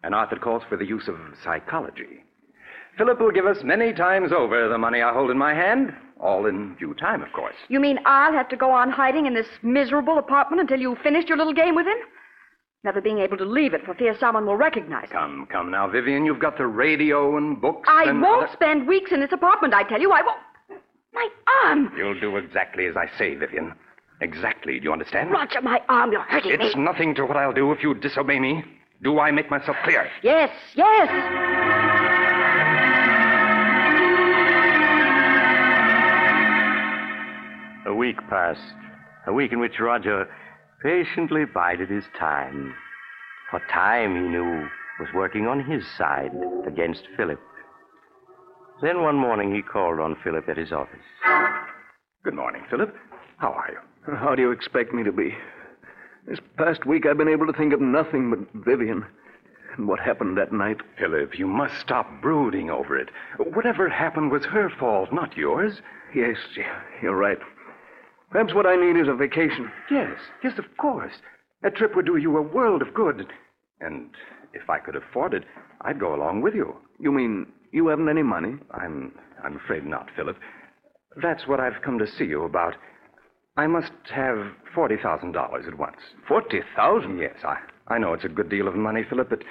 an 0.03 0.13
art 0.13 0.29
that 0.31 0.41
calls 0.41 0.63
for 0.67 0.77
the 0.77 0.85
use 0.85 1.07
of 1.07 1.15
psychology. 1.43 2.23
Philip 2.97 3.19
will 3.19 3.31
give 3.31 3.45
us 3.45 3.57
many 3.63 3.93
times 3.93 4.31
over 4.31 4.67
the 4.67 4.77
money 4.77 5.01
I 5.01 5.13
hold 5.13 5.31
in 5.31 5.37
my 5.37 5.53
hand, 5.53 5.93
all 6.19 6.45
in 6.45 6.75
due 6.79 6.93
time, 6.93 7.21
of 7.21 7.31
course. 7.33 7.55
You 7.67 7.79
mean 7.79 7.99
I'll 8.05 8.33
have 8.33 8.49
to 8.49 8.57
go 8.57 8.71
on 8.71 8.89
hiding 8.89 9.25
in 9.25 9.33
this 9.33 9.47
miserable 9.61 10.17
apartment 10.17 10.61
until 10.61 10.79
you've 10.79 10.99
finished 10.99 11.27
your 11.27 11.37
little 11.37 11.53
game 11.53 11.75
with 11.75 11.87
him? 11.87 11.97
Never 12.83 12.99
being 12.99 13.19
able 13.19 13.37
to 13.37 13.45
leave 13.45 13.73
it 13.73 13.85
for 13.85 13.93
fear 13.93 14.13
someone 14.19 14.45
will 14.45 14.57
recognize 14.57 15.03
me. 15.03 15.13
Come, 15.13 15.47
come 15.49 15.71
now, 15.71 15.87
Vivian. 15.87 16.25
You've 16.25 16.39
got 16.39 16.57
the 16.57 16.67
radio 16.67 17.37
and 17.37 17.59
books. 17.61 17.87
I 17.89 18.09
and 18.09 18.21
won't 18.21 18.43
other- 18.43 18.53
spend 18.53 18.87
weeks 18.87 19.11
in 19.13 19.21
this 19.21 19.31
apartment, 19.31 19.73
I 19.73 19.83
tell 19.83 20.01
you. 20.01 20.11
I 20.11 20.21
won't. 20.21 20.81
My 21.13 21.29
arm! 21.63 21.93
You'll 21.95 22.19
do 22.19 22.35
exactly 22.37 22.87
as 22.87 22.95
I 22.97 23.05
say, 23.17 23.35
Vivian. 23.35 23.73
Exactly. 24.19 24.79
Do 24.79 24.85
you 24.85 24.91
understand? 24.93 25.31
Roger, 25.31 25.61
my 25.61 25.81
arm, 25.87 26.11
you're 26.11 26.21
hurting 26.23 26.51
It's 26.51 26.59
me. 26.59 26.65
It's 26.67 26.75
nothing 26.75 27.15
to 27.15 27.25
what 27.25 27.37
I'll 27.37 27.53
do 27.53 27.71
if 27.71 27.83
you 27.83 27.93
disobey 27.93 28.39
me. 28.39 28.63
Do 29.01 29.19
I 29.19 29.31
make 29.31 29.49
myself 29.51 29.77
clear? 29.83 30.09
Yes, 30.23 30.49
yes. 30.75 31.09
A 37.85 37.93
week 37.93 38.15
passed, 38.29 38.61
a 39.27 39.33
week 39.33 39.51
in 39.51 39.59
which 39.59 39.77
Roger 39.79 40.25
patiently 40.83 41.45
bided 41.45 41.89
his 41.89 42.03
time. 42.19 42.75
For 43.49 43.61
time, 43.71 44.15
he 44.15 44.21
knew, 44.21 44.67
was 44.99 45.09
working 45.15 45.47
on 45.47 45.63
his 45.63 45.83
side 45.97 46.31
against 46.67 47.07
Philip. 47.15 47.39
Then 48.81 49.01
one 49.01 49.15
morning 49.15 49.55
he 49.55 49.61
called 49.61 49.99
on 49.99 50.17
Philip 50.23 50.49
at 50.49 50.57
his 50.57 50.73
office. 50.73 50.99
Good 52.23 52.33
morning, 52.33 52.63
Philip. 52.69 52.93
How 53.37 53.51
are 53.53 53.71
you? 53.71 54.15
How 54.15 54.35
do 54.35 54.41
you 54.41 54.51
expect 54.51 54.93
me 54.93 55.03
to 55.03 55.11
be? 55.11 55.33
This 56.27 56.39
past 56.57 56.85
week 56.85 57.05
I've 57.05 57.17
been 57.17 57.29
able 57.29 57.47
to 57.47 57.53
think 57.53 57.73
of 57.73 57.81
nothing 57.81 58.29
but 58.29 58.63
Vivian 58.65 59.05
and 59.77 59.87
what 59.87 59.99
happened 59.99 60.37
that 60.37 60.51
night. 60.51 60.81
Philip, 60.99 61.39
you 61.39 61.47
must 61.47 61.79
stop 61.79 62.07
brooding 62.21 62.69
over 62.69 62.97
it. 62.97 63.09
Whatever 63.37 63.89
happened 63.89 64.31
was 64.31 64.45
her 64.45 64.69
fault, 64.69 65.13
not 65.13 65.37
yours. 65.37 65.81
Yes, 66.13 66.37
you're 67.01 67.15
right. 67.15 67.39
Perhaps 68.33 68.53
what 68.55 68.65
I 68.65 68.75
need 68.75 68.99
is 68.99 69.07
a 69.07 69.13
vacation. 69.13 69.71
Yes, 69.91 70.17
yes, 70.43 70.57
of 70.57 70.65
course. 70.77 71.13
A 71.63 71.69
trip 71.69 71.95
would 71.95 72.07
do 72.07 72.17
you 72.17 72.35
a 72.35 72.41
world 72.41 72.81
of 72.81 72.93
good. 72.93 73.27
And 73.79 74.09
if 74.53 74.69
I 74.69 74.79
could 74.79 74.95
afford 74.95 75.35
it, 75.35 75.43
I'd 75.81 75.99
go 75.99 76.15
along 76.15 76.41
with 76.41 76.55
you. 76.55 76.75
You 76.99 77.11
mean 77.11 77.45
you 77.71 77.87
haven't 77.87 78.09
any 78.09 78.23
money? 78.23 78.55
I'm 78.71 79.13
I'm 79.43 79.57
afraid 79.57 79.85
not, 79.85 80.09
Philip. 80.15 80.35
That's 81.21 81.47
what 81.47 81.59
I've 81.59 81.81
come 81.83 81.99
to 81.99 82.07
see 82.07 82.25
you 82.25 82.43
about. 82.43 82.75
I 83.55 83.67
must 83.67 83.91
have 84.11 84.47
forty 84.73 84.97
thousand 84.97 85.33
dollars 85.33 85.65
at 85.67 85.77
once. 85.77 85.97
Forty 86.27 86.61
thousand? 86.75 87.19
Yes, 87.19 87.37
I 87.43 87.57
I 87.87 87.99
know 87.99 88.13
it's 88.13 88.25
a 88.25 88.29
good 88.29 88.49
deal 88.49 88.67
of 88.67 88.75
money, 88.75 89.03
Philip, 89.07 89.29
but 89.29 89.43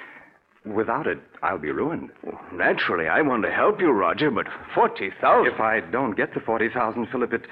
without 0.65 1.07
it, 1.07 1.19
I'll 1.41 1.57
be 1.57 1.71
ruined. 1.71 2.09
Naturally, 2.51 3.07
I 3.07 3.21
want 3.21 3.43
to 3.43 3.51
help 3.51 3.79
you, 3.79 3.91
Roger, 3.91 4.29
but 4.29 4.47
forty 4.75 5.09
thousand. 5.21 5.53
If 5.53 5.61
I 5.61 5.79
don't 5.79 6.17
get 6.17 6.33
the 6.33 6.41
forty 6.41 6.67
thousand, 6.67 7.07
Philip, 7.13 7.31
it 7.31 7.45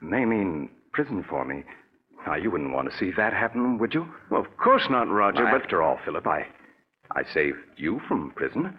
may 0.00 0.24
mean 0.24 0.70
prison 0.92 1.24
for 1.28 1.44
me. 1.44 1.64
Now, 2.26 2.34
you 2.34 2.50
wouldn't 2.50 2.72
want 2.72 2.90
to 2.90 2.96
see 2.98 3.10
that 3.16 3.32
happen, 3.32 3.78
would 3.78 3.94
you? 3.94 4.06
Well, 4.30 4.40
of 4.40 4.56
course 4.56 4.86
not, 4.90 5.08
Roger, 5.08 5.44
but 5.44 5.62
after 5.62 5.82
all, 5.82 5.98
Philip, 6.04 6.26
I, 6.26 6.46
I 7.12 7.22
saved 7.32 7.58
you 7.76 8.00
from 8.08 8.32
prison. 8.34 8.76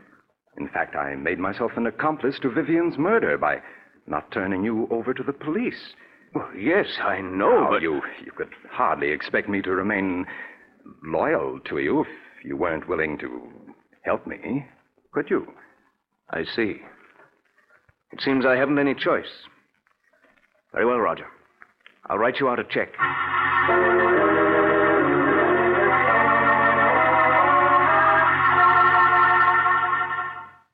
In 0.58 0.68
fact, 0.70 0.96
I 0.96 1.16
made 1.16 1.40
myself 1.40 1.72
an 1.78 1.88
accomplice 1.88 2.38
to 2.42 2.52
Vivian's 2.52 2.98
murder 2.98 3.38
by 3.38 3.62
not 4.08 4.32
turning 4.32 4.64
you 4.64 4.88
over 4.92 5.14
to 5.14 5.24
the 5.24 5.34
police. 5.34 5.94
Well, 6.34 6.50
yes, 6.56 6.86
I 7.02 7.22
know, 7.22 7.62
Now, 7.62 7.70
but 7.72 7.82
you, 7.82 8.02
you 8.24 8.32
could 8.36 8.50
hardly 8.70 9.10
expect 9.10 9.50
me 9.50 9.62
to 9.62 9.72
remain 9.72 10.26
loyal 11.04 11.60
to 11.70 11.80
you 11.80 12.02
if 12.02 12.46
you 12.46 12.58
weren't 12.58 12.88
willing 12.88 13.18
to 13.20 13.50
help 14.04 14.28
me, 14.28 14.66
could 15.12 15.30
you? 15.30 15.48
I 16.30 16.44
see. 16.44 16.82
It 18.12 18.22
seems 18.22 18.46
I 18.46 18.56
haven't 18.58 18.80
any 18.80 18.94
choice. 18.96 19.26
Very 20.74 20.86
well, 20.86 21.00
Roger. 21.00 21.26
I'll 22.08 22.18
write 22.18 22.40
you 22.40 22.50
out 22.50 22.60
a 22.60 22.64
check. 22.64 22.90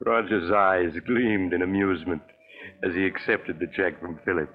Roger's 0.06 0.52
eyes 0.52 0.94
gleamed 1.06 1.54
in 1.54 1.62
amusement 1.62 2.22
as 2.84 2.94
he 2.94 3.06
accepted 3.06 3.60
the 3.60 3.68
check 3.75 4.00
from 4.00 4.20
Philip. 4.24 4.50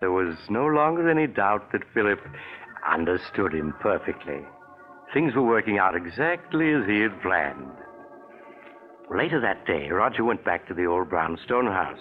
There 0.00 0.12
was 0.12 0.36
no 0.50 0.66
longer 0.66 1.08
any 1.08 1.26
doubt 1.26 1.72
that 1.72 1.82
Philip 1.94 2.20
understood 2.88 3.54
him 3.54 3.72
perfectly. 3.80 4.40
Things 5.12 5.34
were 5.34 5.42
working 5.46 5.78
out 5.78 5.96
exactly 5.96 6.72
as 6.72 6.86
he 6.86 7.00
had 7.00 7.22
planned. 7.22 7.72
Later 9.10 9.40
that 9.40 9.64
day, 9.66 9.88
Roger 9.90 10.24
went 10.24 10.44
back 10.44 10.66
to 10.68 10.74
the 10.74 10.86
old 10.86 11.08
brownstone 11.08 11.66
house. 11.66 11.98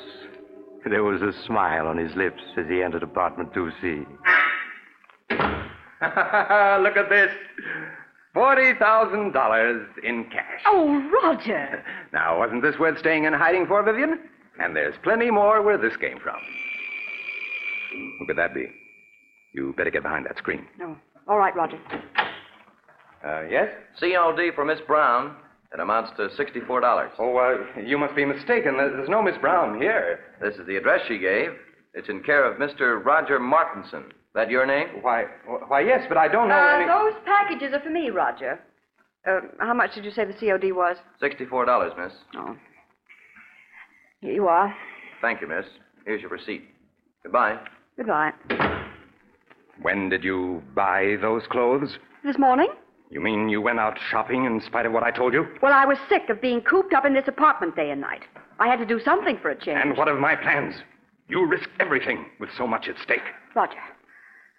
There 0.90 1.04
was 1.04 1.22
a 1.22 1.32
smile 1.46 1.88
on 1.88 1.98
his 1.98 2.14
lips 2.16 2.42
as 2.58 2.66
he 2.68 2.82
entered 2.84 3.04
apartment 3.04 3.54
2C. 3.54 4.06
Look 6.84 6.98
at 6.98 7.10
this. 7.10 7.32
$40,000 8.36 9.86
in 10.04 10.26
cash. 10.26 10.62
Oh, 10.66 11.10
Roger. 11.24 11.84
Now, 12.14 12.40
wasn't 12.40 12.62
this 12.62 12.78
worth 12.78 13.00
staying 13.00 13.24
in 13.24 13.34
hiding 13.34 13.66
for, 13.66 13.82
Vivian? 13.84 14.20
And 14.60 14.76
there's 14.76 14.94
plenty 15.04 15.32
more 15.32 15.62
where 15.64 15.78
this 15.80 15.96
came 15.98 16.20
from. 16.20 16.36
Who 18.20 18.28
could 18.28 18.38
that 18.38 18.54
be? 18.54 18.68
You 19.54 19.74
better 19.78 19.90
get 19.90 20.04
behind 20.04 20.26
that 20.26 20.38
screen. 20.38 20.68
No. 20.78 20.96
All 21.28 21.38
right, 21.40 21.56
Roger. 21.56 21.80
Uh, 23.26 23.42
yes? 23.50 23.70
COD 24.00 24.52
for 24.54 24.64
Miss 24.66 24.80
Brown. 24.86 25.36
It 25.74 25.80
amounts 25.80 26.12
to 26.18 26.28
$64. 26.42 27.10
Oh, 27.20 27.38
uh, 27.38 27.80
you 27.82 27.98
must 27.98 28.16
be 28.16 28.26
mistaken. 28.26 28.78
There's 28.78 29.10
no 29.10 29.22
Miss 29.24 29.38
Brown 29.42 29.80
here. 29.82 30.20
This 30.40 30.56
is 30.56 30.68
the 30.68 30.76
address 30.76 31.02
she 31.08 31.18
gave. 31.18 31.50
It's 31.96 32.10
in 32.10 32.22
care 32.22 32.46
of 32.46 32.60
Mr. 32.60 33.04
Roger 33.04 33.40
Martinson. 33.40 34.06
That 34.36 34.50
your 34.50 34.66
name? 34.66 34.88
Why, 35.02 35.26
why, 35.68 35.82
yes, 35.82 36.06
but 36.08 36.18
I 36.18 36.28
don't 36.28 36.48
know 36.48 36.56
Uh, 36.56 36.76
any... 36.76 36.86
those 36.88 37.14
packages 37.26 37.74
are 37.74 37.80
for 37.82 37.90
me, 37.90 38.10
Roger. 38.10 38.60
Uh, 39.28 39.40
how 39.60 39.74
much 39.74 39.94
did 39.96 40.04
you 40.06 40.12
say 40.12 40.26
the 40.26 40.34
COD 40.34 40.72
was? 40.74 40.98
$64, 41.22 41.98
miss. 42.04 42.14
Oh. 42.36 42.56
Here 44.22 44.34
you 44.34 44.48
are. 44.48 44.76
Thank 45.22 45.42
you, 45.42 45.48
miss. 45.48 45.66
Here's 46.06 46.22
your 46.22 46.30
receipt. 46.32 46.64
Goodbye. 47.24 47.60
Goodbye. 47.98 48.32
When 49.82 50.10
did 50.10 50.24
you 50.24 50.62
buy 50.76 51.16
those 51.22 51.44
clothes? 51.50 51.98
This 52.24 52.38
morning? 52.38 52.70
You 53.14 53.22
mean 53.22 53.48
you 53.48 53.62
went 53.62 53.80
out 53.80 54.00
shopping 54.10 54.46
in 54.46 54.60
spite 54.60 54.88
of 54.88 54.92
what 54.92 55.04
I 55.04 55.12
told 55.12 55.34
you? 55.36 55.46
Well, 55.62 55.72
I 55.72 55.86
was 55.86 56.00
sick 56.10 56.30
of 56.30 56.42
being 56.42 56.62
cooped 56.62 56.96
up 56.96 57.06
in 57.06 57.14
this 57.14 57.28
apartment 57.28 57.76
day 57.76 57.92
and 57.92 58.02
night. 58.02 58.24
I 58.60 58.68
had 58.68 58.80
to 58.80 58.88
do 58.88 59.00
something 59.00 59.38
for 59.38 59.52
a 59.52 59.56
change. 59.56 59.80
And 59.80 59.96
what 59.96 60.08
of 60.08 60.18
my 60.18 60.36
plans? 60.36 60.74
You 61.30 61.46
risked 61.46 61.70
everything 61.80 62.26
with 62.40 62.50
so 62.58 62.66
much 62.66 62.88
at 62.88 62.98
stake. 62.98 63.22
Roger, 63.56 63.78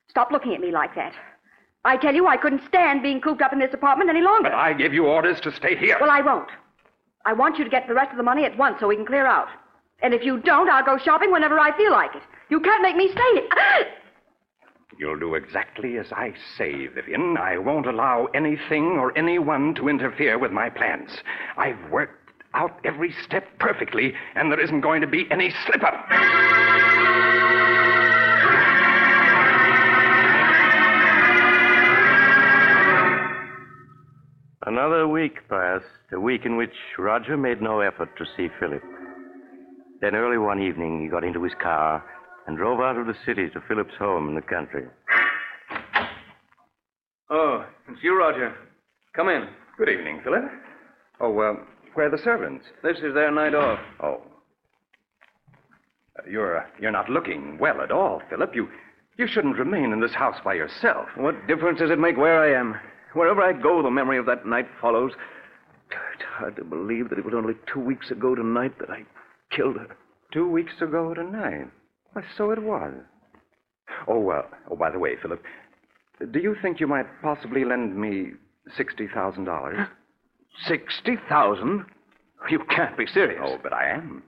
stop 0.08 0.30
looking 0.30 0.54
at 0.54 0.60
me 0.60 0.70
like 0.70 0.94
that. 0.94 1.14
I 1.84 1.96
tell 1.96 2.14
you, 2.14 2.28
I 2.28 2.36
couldn't 2.36 2.62
stand 2.68 3.02
being 3.02 3.20
cooped 3.20 3.42
up 3.42 3.52
in 3.52 3.58
this 3.58 3.74
apartment 3.74 4.08
any 4.08 4.22
longer. 4.22 4.50
But 4.50 4.54
I 4.56 4.72
gave 4.72 4.94
you 4.94 5.06
orders 5.06 5.40
to 5.40 5.52
stay 5.52 5.76
here. 5.76 5.98
Well, 6.00 6.10
I 6.10 6.20
won't. 6.20 6.48
I 7.26 7.32
want 7.32 7.58
you 7.58 7.64
to 7.64 7.70
get 7.70 7.88
the 7.88 7.94
rest 7.94 8.12
of 8.12 8.18
the 8.18 8.22
money 8.22 8.44
at 8.44 8.56
once 8.56 8.76
so 8.78 8.86
we 8.86 8.94
can 8.94 9.04
clear 9.04 9.26
out. 9.26 9.48
And 10.00 10.14
if 10.14 10.22
you 10.22 10.38
don't, 10.38 10.70
I'll 10.70 10.84
go 10.84 10.96
shopping 10.96 11.32
whenever 11.32 11.58
I 11.58 11.76
feel 11.76 11.90
like 11.90 12.14
it. 12.14 12.22
You 12.50 12.60
can't 12.60 12.82
make 12.82 12.94
me 12.94 13.10
stay 13.10 13.32
here. 13.32 13.48
You'll 14.98 15.18
do 15.18 15.34
exactly 15.34 15.98
as 15.98 16.12
I 16.12 16.34
say, 16.56 16.86
Vivian. 16.86 17.36
I 17.36 17.58
won't 17.58 17.86
allow 17.86 18.26
anything 18.34 18.98
or 18.98 19.16
anyone 19.18 19.74
to 19.74 19.88
interfere 19.88 20.38
with 20.38 20.52
my 20.52 20.70
plans. 20.70 21.10
I've 21.56 21.90
worked 21.90 22.32
out 22.54 22.78
every 22.84 23.12
step 23.24 23.46
perfectly, 23.58 24.14
and 24.36 24.52
there 24.52 24.60
isn't 24.60 24.80
going 24.82 25.00
to 25.00 25.08
be 25.08 25.26
any 25.30 25.52
slip 25.66 25.82
up. 25.82 26.06
Another 34.66 35.08
week 35.08 35.46
passed, 35.48 35.84
a 36.12 36.20
week 36.20 36.46
in 36.46 36.56
which 36.56 36.74
Roger 36.98 37.36
made 37.36 37.60
no 37.60 37.80
effort 37.80 38.16
to 38.16 38.24
see 38.36 38.48
Philip. 38.60 38.82
Then 40.00 40.14
early 40.14 40.38
one 40.38 40.62
evening, 40.62 41.02
he 41.02 41.08
got 41.08 41.24
into 41.24 41.42
his 41.42 41.52
car 41.60 42.04
and 42.46 42.56
drove 42.56 42.80
out 42.80 42.96
of 42.96 43.06
the 43.06 43.14
city 43.24 43.48
to 43.50 43.60
Philip's 43.66 43.94
home 43.98 44.28
in 44.28 44.34
the 44.34 44.42
country. 44.42 44.84
Oh, 47.30 47.64
it's 47.88 48.02
you, 48.02 48.18
Roger. 48.18 48.54
Come 49.14 49.28
in. 49.28 49.48
Good 49.78 49.88
evening, 49.88 50.20
Philip. 50.22 50.44
Oh, 51.20 51.38
uh, 51.38 51.54
where 51.94 52.06
are 52.06 52.10
the 52.10 52.22
servants? 52.22 52.66
This 52.82 52.98
is 52.98 53.14
their 53.14 53.30
night 53.30 53.54
off. 53.54 53.78
Oh. 54.00 54.22
Uh, 56.18 56.22
You're 56.30 56.58
uh, 56.58 56.66
you're 56.80 56.92
not 56.92 57.08
looking 57.10 57.58
well 57.58 57.80
at 57.80 57.90
all, 57.90 58.20
Philip. 58.30 58.54
You 58.54 58.68
you 59.16 59.26
shouldn't 59.26 59.58
remain 59.58 59.92
in 59.92 60.00
this 60.00 60.12
house 60.14 60.36
by 60.44 60.54
yourself. 60.54 61.08
What 61.16 61.46
difference 61.48 61.78
does 61.80 61.90
it 61.90 61.98
make 61.98 62.16
where 62.16 62.40
I 62.40 62.58
am? 62.58 62.76
Wherever 63.14 63.42
I 63.42 63.52
go, 63.52 63.82
the 63.82 63.90
memory 63.90 64.18
of 64.18 64.26
that 64.26 64.46
night 64.46 64.66
follows. 64.80 65.12
It's 65.90 66.24
hard 66.36 66.56
to 66.56 66.64
believe 66.64 67.10
that 67.10 67.18
it 67.18 67.24
was 67.24 67.34
only 67.34 67.54
two 67.72 67.80
weeks 67.80 68.10
ago 68.10 68.34
tonight 68.34 68.78
that 68.80 68.90
I 68.90 69.04
killed 69.54 69.76
her. 69.76 69.96
Two 70.32 70.48
weeks 70.48 70.72
ago 70.80 71.14
tonight. 71.14 71.68
Why, 72.14 72.22
so 72.36 72.50
it 72.50 72.62
was. 72.62 72.94
Oh, 74.08 74.30
uh, 74.30 74.42
oh, 74.70 74.76
by 74.76 74.90
the 74.90 74.98
way, 74.98 75.16
Philip, 75.20 75.42
do 76.30 76.38
you 76.38 76.56
think 76.62 76.80
you 76.80 76.86
might 76.86 77.06
possibly 77.22 77.64
lend 77.64 77.96
me 77.96 78.32
sixty 78.76 79.06
thousand 79.06 79.44
dollars? 79.44 79.86
Sixty 80.66 81.16
thousand? 81.28 81.84
You 82.50 82.60
can't 82.70 82.96
be 82.96 83.06
serious. 83.06 83.40
Oh, 83.44 83.58
but 83.62 83.72
I 83.72 83.90
am. 83.90 84.22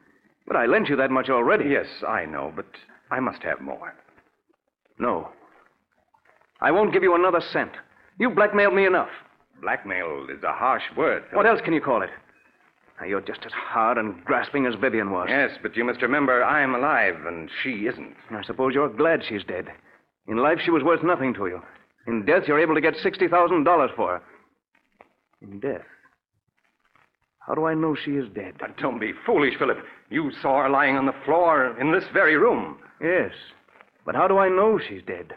But 0.47 0.57
I 0.57 0.67
lent 0.67 0.89
you 0.89 0.97
that 0.97 1.11
much 1.11 1.29
already. 1.29 1.69
Yes, 1.71 1.87
I 2.07 2.25
know, 2.25 2.53
but 2.55 2.67
I 3.11 3.21
must 3.21 3.43
have 3.43 3.61
more. 3.61 3.95
No. 4.99 5.29
I 6.61 6.71
won't 6.71 6.93
give 6.93 7.03
you 7.03 7.15
another 7.15 7.41
cent. 7.53 7.73
You 8.19 8.31
blackmailed 8.31 8.75
me 8.75 8.87
enough. 8.87 9.11
Blackmail 9.61 10.27
is 10.31 10.43
a 10.43 10.53
harsh 10.53 10.83
word. 10.97 11.23
Philip. 11.25 11.37
What 11.37 11.47
else 11.47 11.61
can 11.65 11.75
you 11.75 11.81
call 11.81 12.03
it? 12.03 12.11
Now, 13.01 13.07
you're 13.07 13.21
just 13.21 13.45
as 13.45 13.53
hard 13.53 13.99
and 13.99 14.25
grasping 14.25 14.67
as 14.67 14.75
Vivian 14.81 15.11
was. 15.11 15.27
Yes, 15.29 15.51
but 15.63 15.77
you 15.77 15.85
must 15.85 16.01
remember 16.01 16.43
I'm 16.43 16.75
alive 16.75 17.27
and 17.27 17.51
she 17.63 17.87
isn't. 17.87 18.15
I 18.31 18.43
suppose 18.43 18.75
you're 18.75 18.89
glad 18.89 19.23
she's 19.29 19.45
dead. 19.45 19.67
In 20.29 20.39
life, 20.39 20.59
she 20.65 20.71
was 20.71 20.83
worth 20.83 21.03
nothing 21.03 21.35
to 21.35 21.47
you. 21.47 21.63
In 22.07 22.25
death, 22.25 22.45
you're 22.47 22.61
able 22.61 22.75
to 22.75 22.81
get 22.81 22.95
$60,000 22.95 23.97
for 23.97 24.13
her. 24.15 24.23
In 25.43 25.61
death? 25.61 25.85
How 27.47 27.55
do 27.55 27.67
I 27.67 27.75
know 27.75 27.95
she 27.95 28.13
is 28.13 28.29
dead? 28.35 28.55
Don't 28.81 28.99
be 28.99 29.13
foolish, 29.25 29.55
Philip. 29.59 29.79
You 30.11 30.33
saw 30.43 30.63
her 30.63 30.69
lying 30.69 30.97
on 30.97 31.07
the 31.07 31.15
floor 31.25 31.79
in 31.81 31.93
this 31.93 32.05
very 32.13 32.37
room. 32.37 32.79
Yes. 33.01 33.31
But 34.05 34.15
how 34.17 34.27
do 34.27 34.39
I 34.39 34.49
know 34.49 34.79
she's 34.79 35.03
dead? 35.07 35.35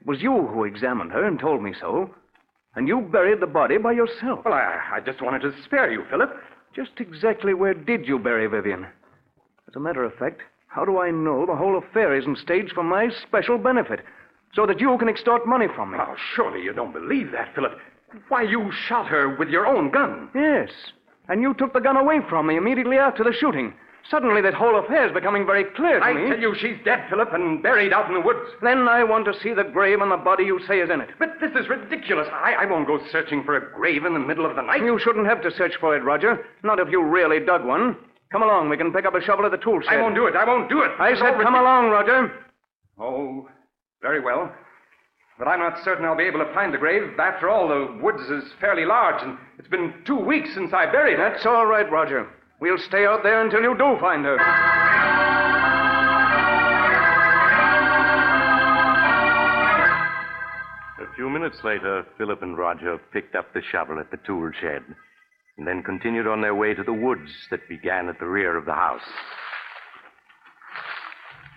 It 0.00 0.06
was 0.06 0.22
you 0.22 0.46
who 0.46 0.64
examined 0.64 1.12
her 1.12 1.24
and 1.24 1.38
told 1.38 1.62
me 1.62 1.74
so. 1.78 2.10
And 2.74 2.86
you 2.86 3.00
buried 3.00 3.40
the 3.40 3.46
body 3.46 3.76
by 3.76 3.92
yourself. 3.92 4.40
Well, 4.44 4.54
I, 4.54 4.80
I 4.94 5.00
just 5.00 5.20
wanted 5.20 5.42
to 5.42 5.52
spare 5.64 5.90
you, 5.90 6.04
Philip. 6.08 6.30
Just 6.74 6.92
exactly 6.98 7.52
where 7.54 7.74
did 7.74 8.06
you 8.06 8.18
bury 8.18 8.46
Vivian? 8.46 8.86
As 9.68 9.76
a 9.76 9.80
matter 9.80 10.04
of 10.04 10.14
fact, 10.14 10.42
how 10.68 10.84
do 10.84 10.98
I 10.98 11.10
know 11.10 11.44
the 11.44 11.56
whole 11.56 11.76
affair 11.76 12.16
isn't 12.16 12.38
staged 12.38 12.72
for 12.72 12.84
my 12.84 13.10
special 13.26 13.58
benefit? 13.58 14.00
So 14.54 14.66
that 14.66 14.80
you 14.80 14.96
can 14.98 15.08
extort 15.08 15.46
money 15.46 15.66
from 15.74 15.92
me? 15.92 15.98
Oh, 16.00 16.14
surely 16.34 16.62
you 16.62 16.72
don't 16.72 16.92
believe 16.92 17.32
that, 17.32 17.54
Philip. 17.54 17.78
Why, 18.28 18.42
you 18.42 18.70
shot 18.72 19.06
her 19.06 19.36
with 19.36 19.48
your 19.48 19.66
own 19.66 19.90
gun. 19.90 20.28
Yes. 20.34 20.70
And 21.28 21.40
you 21.40 21.54
took 21.54 21.72
the 21.72 21.80
gun 21.80 21.96
away 21.96 22.20
from 22.28 22.46
me 22.48 22.56
immediately 22.56 22.98
after 22.98 23.22
the 23.22 23.32
shooting. 23.32 23.74
Suddenly, 24.08 24.40
that 24.42 24.54
whole 24.54 24.78
affair 24.78 25.06
is 25.06 25.12
becoming 25.12 25.46
very 25.46 25.64
clear 25.76 26.00
to 26.00 26.04
I 26.04 26.12
me. 26.14 26.26
I 26.26 26.28
tell 26.30 26.40
you, 26.40 26.54
she's 26.54 26.78
dead, 26.84 27.06
Philip, 27.10 27.32
and 27.32 27.62
buried 27.62 27.92
out 27.92 28.08
in 28.08 28.14
the 28.14 28.20
woods. 28.20 28.48
Then 28.62 28.88
I 28.88 29.04
want 29.04 29.24
to 29.26 29.38
see 29.40 29.52
the 29.52 29.64
grave 29.64 30.00
and 30.00 30.10
the 30.10 30.16
body 30.16 30.44
you 30.44 30.60
say 30.66 30.80
is 30.80 30.90
in 30.90 31.00
it. 31.00 31.10
But 31.18 31.34
this 31.40 31.52
is 31.52 31.68
ridiculous. 31.68 32.26
I, 32.32 32.54
I 32.60 32.66
won't 32.66 32.86
go 32.86 32.98
searching 33.12 33.44
for 33.44 33.56
a 33.56 33.74
grave 33.74 34.04
in 34.04 34.14
the 34.14 34.20
middle 34.20 34.46
of 34.46 34.56
the 34.56 34.62
night. 34.62 34.82
You 34.82 34.98
shouldn't 34.98 35.26
have 35.26 35.42
to 35.42 35.50
search 35.52 35.74
for 35.80 35.96
it, 35.96 36.02
Roger. 36.02 36.46
Not 36.62 36.78
if 36.78 36.88
you 36.90 37.02
really 37.02 37.40
dug 37.44 37.64
one. 37.64 37.96
Come 38.32 38.42
along. 38.42 38.68
We 38.70 38.76
can 38.76 38.92
pick 38.92 39.04
up 39.04 39.14
a 39.14 39.20
shovel 39.22 39.44
at 39.44 39.50
the 39.50 39.58
tool 39.58 39.80
shed. 39.80 39.98
I 39.98 40.02
won't 40.02 40.14
do 40.14 40.26
it. 40.26 40.36
I 40.36 40.44
won't 40.44 40.68
do 40.68 40.82
it. 40.82 40.92
I 40.98 41.14
said 41.14 41.40
come 41.42 41.54
along, 41.54 41.90
Roger. 41.90 42.32
Oh, 42.98 43.48
very 44.02 44.20
well. 44.20 44.52
But 45.38 45.48
I'm 45.48 45.58
not 45.58 45.82
certain 45.84 46.04
I'll 46.04 46.16
be 46.16 46.24
able 46.24 46.44
to 46.44 46.52
find 46.52 46.72
the 46.72 46.78
grave. 46.78 47.18
After 47.18 47.48
all, 47.48 47.66
the 47.66 47.98
woods 48.02 48.22
is 48.28 48.44
fairly 48.60 48.84
large, 48.84 49.22
and 49.22 49.38
it's 49.58 49.68
been 49.68 49.94
two 50.04 50.18
weeks 50.18 50.52
since 50.54 50.72
I 50.74 50.90
buried 50.90 51.14
it. 51.14 51.16
That's 51.16 51.46
all 51.46 51.66
right, 51.66 51.90
Roger. 51.90 52.28
We'll 52.60 52.78
stay 52.78 53.06
out 53.06 53.22
there 53.22 53.42
until 53.42 53.62
you 53.62 53.74
do 53.76 53.96
find 54.00 54.24
her. 54.24 54.36
A 61.00 61.14
few 61.16 61.30
minutes 61.30 61.58
later, 61.64 62.04
Philip 62.18 62.42
and 62.42 62.58
Roger 62.58 62.98
picked 63.12 63.34
up 63.34 63.52
the 63.54 63.62
shovel 63.72 63.98
at 63.98 64.10
the 64.10 64.18
tool 64.26 64.50
shed 64.60 64.82
and 65.56 65.66
then 65.66 65.82
continued 65.82 66.26
on 66.26 66.40
their 66.42 66.54
way 66.54 66.74
to 66.74 66.82
the 66.82 66.92
woods 66.92 67.30
that 67.50 67.68
began 67.68 68.08
at 68.08 68.18
the 68.18 68.26
rear 68.26 68.56
of 68.56 68.66
the 68.66 68.74
house. 68.74 69.00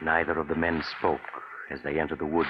Neither 0.01 0.39
of 0.39 0.47
the 0.47 0.55
men 0.55 0.83
spoke 0.97 1.21
as 1.69 1.79
they 1.83 1.99
entered 1.99 2.19
the 2.19 2.25
woods. 2.25 2.49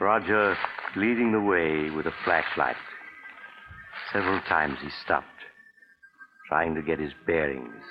Roger 0.00 0.56
leading 0.96 1.32
the 1.32 1.40
way 1.40 1.90
with 1.90 2.06
a 2.06 2.14
flashlight. 2.24 2.76
Several 4.12 4.40
times 4.42 4.78
he 4.82 4.90
stopped, 5.04 5.26
trying 6.52 6.74
to 6.74 6.82
get 6.82 7.00
his 7.00 7.12
bearings, 7.26 7.82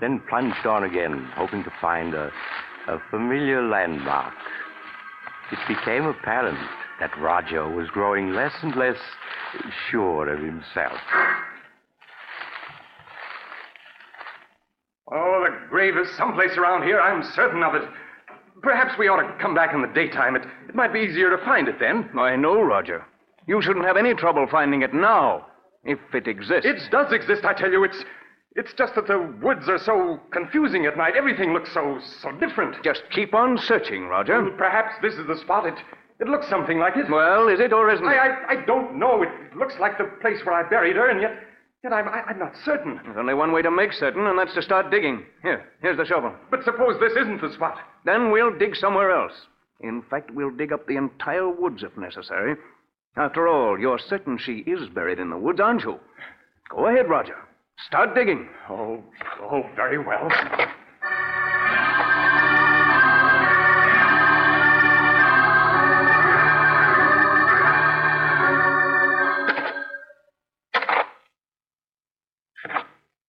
then 0.00 0.22
plunged 0.28 0.64
on 0.66 0.84
again, 0.84 1.28
hoping 1.34 1.64
to 1.64 1.72
find 1.80 2.14
a, 2.14 2.30
a 2.86 2.96
familiar 3.10 3.60
landmark. 3.60 4.32
It 5.50 5.58
became 5.66 6.04
apparent 6.04 6.56
that 7.00 7.10
Roger 7.18 7.68
was 7.68 7.88
growing 7.90 8.30
less 8.30 8.52
and 8.62 8.76
less 8.76 8.98
sure 9.90 10.32
of 10.32 10.38
himself. 10.38 10.96
Oh, 15.10 15.44
the 15.44 15.68
grave 15.68 15.96
is 15.96 16.08
someplace 16.16 16.56
around 16.56 16.84
here. 16.84 17.00
I'm 17.00 17.28
certain 17.34 17.64
of 17.64 17.74
it. 17.74 17.82
Perhaps 18.62 18.96
we 18.96 19.08
ought 19.08 19.22
to 19.22 19.42
come 19.42 19.56
back 19.56 19.74
in 19.74 19.82
the 19.82 19.88
daytime. 19.88 20.36
It, 20.36 20.42
it 20.68 20.76
might 20.76 20.92
be 20.92 21.00
easier 21.00 21.36
to 21.36 21.44
find 21.44 21.66
it 21.66 21.80
then. 21.80 22.08
I 22.16 22.36
know, 22.36 22.62
Roger. 22.62 23.04
You 23.48 23.60
shouldn't 23.60 23.84
have 23.84 23.96
any 23.96 24.14
trouble 24.14 24.46
finding 24.48 24.82
it 24.82 24.94
now, 24.94 25.46
if 25.84 25.98
it 26.12 26.26
exists. 26.28 26.66
It 26.66 26.90
does 26.90 27.12
exist, 27.12 27.44
I 27.44 27.52
tell 27.54 27.70
you. 27.70 27.84
It's 27.84 28.04
it's 28.56 28.72
just 28.74 28.94
that 28.94 29.08
the 29.08 29.18
woods 29.42 29.68
are 29.68 29.78
so 29.78 30.20
confusing 30.30 30.86
at 30.86 30.96
night. 30.96 31.14
Everything 31.16 31.52
looks 31.52 31.72
so 31.72 31.98
so 32.22 32.30
different. 32.32 32.82
Just 32.84 33.02
keep 33.10 33.34
on 33.34 33.58
searching, 33.58 34.06
Roger. 34.06 34.42
Well, 34.42 34.52
perhaps 34.56 34.94
this 35.02 35.14
is 35.14 35.26
the 35.26 35.36
spot. 35.38 35.66
It 35.66 35.74
it 36.20 36.28
looks 36.28 36.48
something 36.48 36.78
like 36.78 36.96
it. 36.96 37.10
Well, 37.10 37.48
is 37.48 37.58
it 37.58 37.72
or 37.72 37.90
isn't 37.90 38.06
I, 38.06 38.14
it? 38.14 38.18
I, 38.18 38.52
I 38.52 38.64
don't 38.64 38.98
know. 38.98 39.22
It 39.22 39.56
looks 39.56 39.74
like 39.80 39.98
the 39.98 40.04
place 40.20 40.38
where 40.44 40.54
I 40.54 40.68
buried 40.68 40.94
her, 40.96 41.10
and 41.10 41.20
yet, 41.20 41.32
yet 41.82 41.92
I'm, 41.92 42.06
I, 42.08 42.22
I'm 42.28 42.38
not 42.38 42.54
certain. 42.64 43.00
There's 43.04 43.16
only 43.18 43.34
one 43.34 43.50
way 43.50 43.62
to 43.62 43.70
make 43.70 43.92
certain, 43.92 44.26
and 44.26 44.38
that's 44.38 44.54
to 44.54 44.62
start 44.62 44.92
digging. 44.92 45.24
Here, 45.42 45.68
here's 45.82 45.96
the 45.96 46.04
shovel. 46.04 46.32
But 46.50 46.62
suppose 46.64 47.00
this 47.00 47.12
isn't 47.12 47.40
the 47.40 47.52
spot. 47.52 47.78
Then 48.04 48.30
we'll 48.30 48.56
dig 48.56 48.76
somewhere 48.76 49.10
else. 49.10 49.32
In 49.80 50.02
fact, 50.08 50.30
we'll 50.30 50.54
dig 50.54 50.72
up 50.72 50.86
the 50.86 50.96
entire 50.96 51.48
woods 51.48 51.82
if 51.82 51.96
necessary. 51.96 52.54
After 53.16 53.46
all, 53.46 53.78
you're 53.78 53.98
certain 53.98 54.38
she 54.38 54.58
is 54.66 54.88
buried 54.88 55.20
in 55.20 55.30
the 55.30 55.38
woods, 55.38 55.60
aren't 55.60 55.82
you? 55.82 56.00
Go 56.68 56.88
ahead, 56.88 57.08
Roger. 57.08 57.36
Start 57.86 58.14
digging. 58.14 58.48
Oh, 58.68 59.04
oh, 59.40 59.62
very 59.76 59.98
well. 59.98 60.28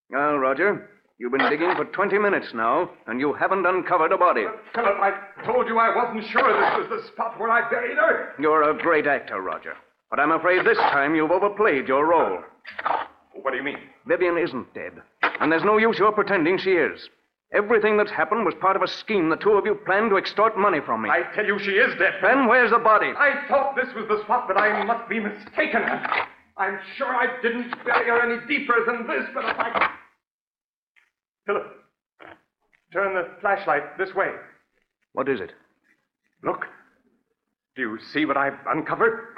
Well, 0.10 0.38
Roger, 0.38 0.90
you've 1.20 1.32
been 1.32 1.50
digging 1.50 1.74
for 1.76 1.86
20 1.86 2.18
minutes 2.18 2.48
now, 2.54 2.90
and 3.08 3.20
you 3.20 3.34
haven't 3.34 3.66
uncovered 3.66 4.12
a 4.12 4.18
body. 4.18 4.46
Philip, 4.74 4.96
I 5.00 5.12
told 5.46 5.68
you 5.68 5.78
I 5.78 5.96
wasn't 5.96 6.26
sure 6.32 6.44
this 6.54 6.90
was 6.90 7.02
the 7.02 7.08
spot 7.08 7.40
where 7.40 7.50
I 7.50 7.70
buried 7.70 7.98
her. 7.98 8.34
You're 8.40 8.70
a 8.70 8.78
great 8.78 9.08
actor, 9.08 9.42
Roger. 9.42 9.74
But 10.10 10.20
I'm 10.20 10.32
afraid 10.32 10.66
this 10.66 10.78
time 10.78 11.16
you've 11.16 11.32
overplayed 11.32 11.88
your 11.88 12.06
role. 12.06 12.40
What 13.34 13.52
do 13.52 13.58
you 13.58 13.64
mean? 13.64 13.80
Vivian 14.08 14.38
isn't 14.38 14.74
dead, 14.74 14.94
and 15.40 15.52
there's 15.52 15.64
no 15.64 15.78
use 15.78 15.98
your 15.98 16.12
pretending 16.12 16.58
she 16.58 16.72
is. 16.72 17.10
Everything 17.54 17.96
that's 17.96 18.12
happened 18.12 18.46
was 18.46 18.54
part 18.60 18.76
of 18.76 18.82
a 18.82 18.88
scheme 18.88 19.30
the 19.30 19.38
two 19.38 19.52
of 19.52 19.66
you 19.66 19.76
planned 19.86 20.10
to 20.10 20.18
extort 20.18 20.58
money 20.58 20.80
from 20.86 21.04
me. 21.04 21.10
I 21.10 21.24
tell 21.36 21.46
you 21.46 21.58
she 21.60 21.72
is 21.72 21.98
dead. 21.98 22.16
Then 22.22 22.48
where's 22.48 22.72
the 22.72 22.80
body? 22.80 23.14
I 23.18 23.48
thought 23.48 23.76
this 23.76 23.94
was 23.96 24.08
the 24.10 24.22
spot, 24.24 24.48
but 24.48 24.58
I 24.58 24.84
must 24.84 25.08
be 25.08 25.20
mistaken. 25.20 25.84
I'm 26.58 26.80
sure 26.98 27.08
I 27.08 27.28
didn't 27.42 27.72
bury 27.86 28.08
her 28.08 28.22
any 28.22 28.46
deeper 28.48 28.76
than 28.86 29.08
this, 29.08 29.26
but 29.34 29.46
if 29.46 29.60
I. 29.60 29.90
Philip, 31.46 31.66
turn 32.96 33.14
the 33.14 33.28
flashlight 33.42 33.98
this 33.98 34.16
way. 34.16 34.30
What 35.14 35.28
is 35.28 35.42
it? 35.42 35.52
Look. 36.44 36.66
Do 37.76 37.82
you 37.82 38.00
see 38.14 38.26
what 38.26 38.38
I've 38.38 38.58
uncovered? 38.68 39.36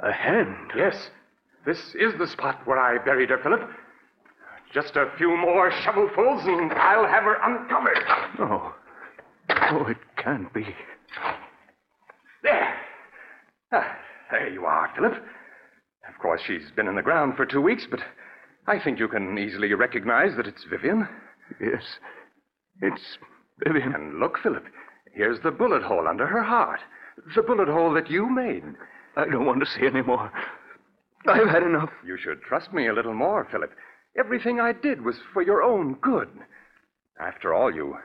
A 0.00 0.12
hand. 0.12 0.72
yes. 0.76 1.10
This 1.64 1.78
is 1.94 2.14
the 2.18 2.26
spot 2.26 2.66
where 2.66 2.78
I 2.78 2.98
buried 3.04 3.30
her, 3.30 3.38
Philip. 3.38 3.68
Just 4.72 4.96
a 4.96 5.10
few 5.16 5.36
more 5.36 5.70
shovelfuls, 5.70 6.44
and 6.46 6.72
I'll 6.72 7.06
have 7.06 7.24
her 7.24 7.36
uncovered. 7.42 7.98
No. 8.38 8.72
Oh, 9.50 9.86
it 9.86 9.96
can't 10.16 10.52
be. 10.52 10.66
There. 12.42 12.74
Ah, 13.72 13.96
there 14.30 14.48
you 14.48 14.64
are, 14.64 14.90
Philip. 14.94 15.14
Of 16.08 16.18
course, 16.20 16.40
she's 16.46 16.70
been 16.74 16.88
in 16.88 16.96
the 16.96 17.02
ground 17.02 17.36
for 17.36 17.46
two 17.46 17.60
weeks, 17.60 17.86
but 17.90 18.00
I 18.66 18.78
think 18.78 18.98
you 18.98 19.08
can 19.08 19.38
easily 19.38 19.72
recognize 19.74 20.36
that 20.36 20.46
it's 20.46 20.64
Vivian. 20.64 21.08
Yes. 21.60 21.82
It's 22.80 23.18
Vivian. 23.64 23.94
And 23.94 24.18
look, 24.20 24.38
Philip, 24.42 24.64
here's 25.12 25.40
the 25.40 25.50
bullet 25.50 25.82
hole 25.82 26.06
under 26.08 26.26
her 26.26 26.42
heart. 26.42 26.80
The 27.34 27.42
bullet 27.42 27.68
hole 27.68 27.92
that 27.94 28.10
you 28.10 28.28
made. 28.28 28.64
I 29.16 29.24
don't 29.24 29.46
want 29.46 29.60
to 29.60 29.66
see 29.66 29.86
any 29.86 30.02
more. 30.02 30.30
I've 31.26 31.48
had 31.48 31.62
enough. 31.64 31.90
You 32.06 32.16
should 32.16 32.42
trust 32.42 32.72
me 32.72 32.86
a 32.86 32.92
little 32.92 33.14
more, 33.14 33.46
Philip. 33.50 33.72
Everything 34.16 34.60
I 34.60 34.72
did 34.72 35.04
was 35.04 35.16
for 35.32 35.42
your 35.42 35.62
own 35.62 35.94
good. 35.94 36.28
After 37.20 37.52
all, 37.52 37.74
you 37.74 37.96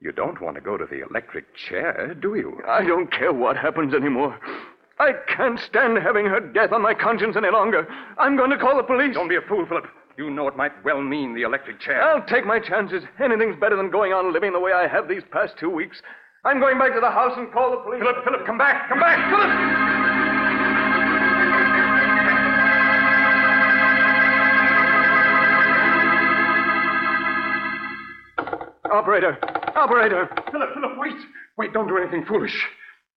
you 0.00 0.12
don't 0.12 0.40
want 0.40 0.54
to 0.54 0.62
go 0.62 0.78
to 0.78 0.86
the 0.86 1.04
electric 1.06 1.54
chair, 1.54 2.14
do 2.14 2.34
you? 2.34 2.62
I 2.66 2.84
don't 2.84 3.12
care 3.12 3.32
what 3.32 3.56
happens 3.56 3.92
anymore. 3.92 4.38
I 4.98 5.12
can't 5.34 5.58
stand 5.58 5.98
having 5.98 6.26
her 6.26 6.40
death 6.40 6.72
on 6.72 6.82
my 6.82 6.94
conscience 6.94 7.36
any 7.36 7.50
longer. 7.50 7.86
I'm 8.16 8.36
going 8.36 8.50
to 8.50 8.58
call 8.58 8.76
the 8.76 8.82
police. 8.82 9.14
Don't 9.14 9.28
be 9.28 9.36
a 9.36 9.42
fool, 9.42 9.66
Philip. 9.66 9.86
You 10.16 10.30
know 10.30 10.48
it 10.48 10.56
might 10.56 10.72
well 10.84 11.00
mean 11.00 11.34
the 11.34 11.42
electric 11.42 11.80
chair. 11.80 12.02
I'll 12.02 12.26
take 12.26 12.44
my 12.44 12.58
chances. 12.58 13.04
Anything's 13.22 13.58
better 13.58 13.76
than 13.76 13.90
going 13.90 14.12
on 14.12 14.32
living 14.32 14.52
the 14.52 14.60
way 14.60 14.72
I 14.72 14.86
have 14.86 15.08
these 15.08 15.22
past 15.30 15.54
two 15.58 15.70
weeks. 15.70 16.02
I'm 16.44 16.60
going 16.60 16.78
back 16.78 16.94
to 16.94 17.00
the 17.00 17.10
house 17.10 17.32
and 17.36 17.52
call 17.52 17.70
the 17.70 17.78
police. 17.78 18.00
Philip, 18.00 18.24
Philip, 18.24 18.46
come 18.46 18.58
back, 18.58 18.88
come 18.88 18.98
back, 18.98 19.18
Philip! 19.30 19.50
Operator! 28.92 29.38
Operator! 29.76 30.28
Philip, 30.50 30.74
Philip, 30.74 30.92
wait. 30.98 31.14
Wait, 31.56 31.72
don't 31.72 31.86
do 31.88 31.96
anything 31.96 32.24
foolish. 32.26 32.66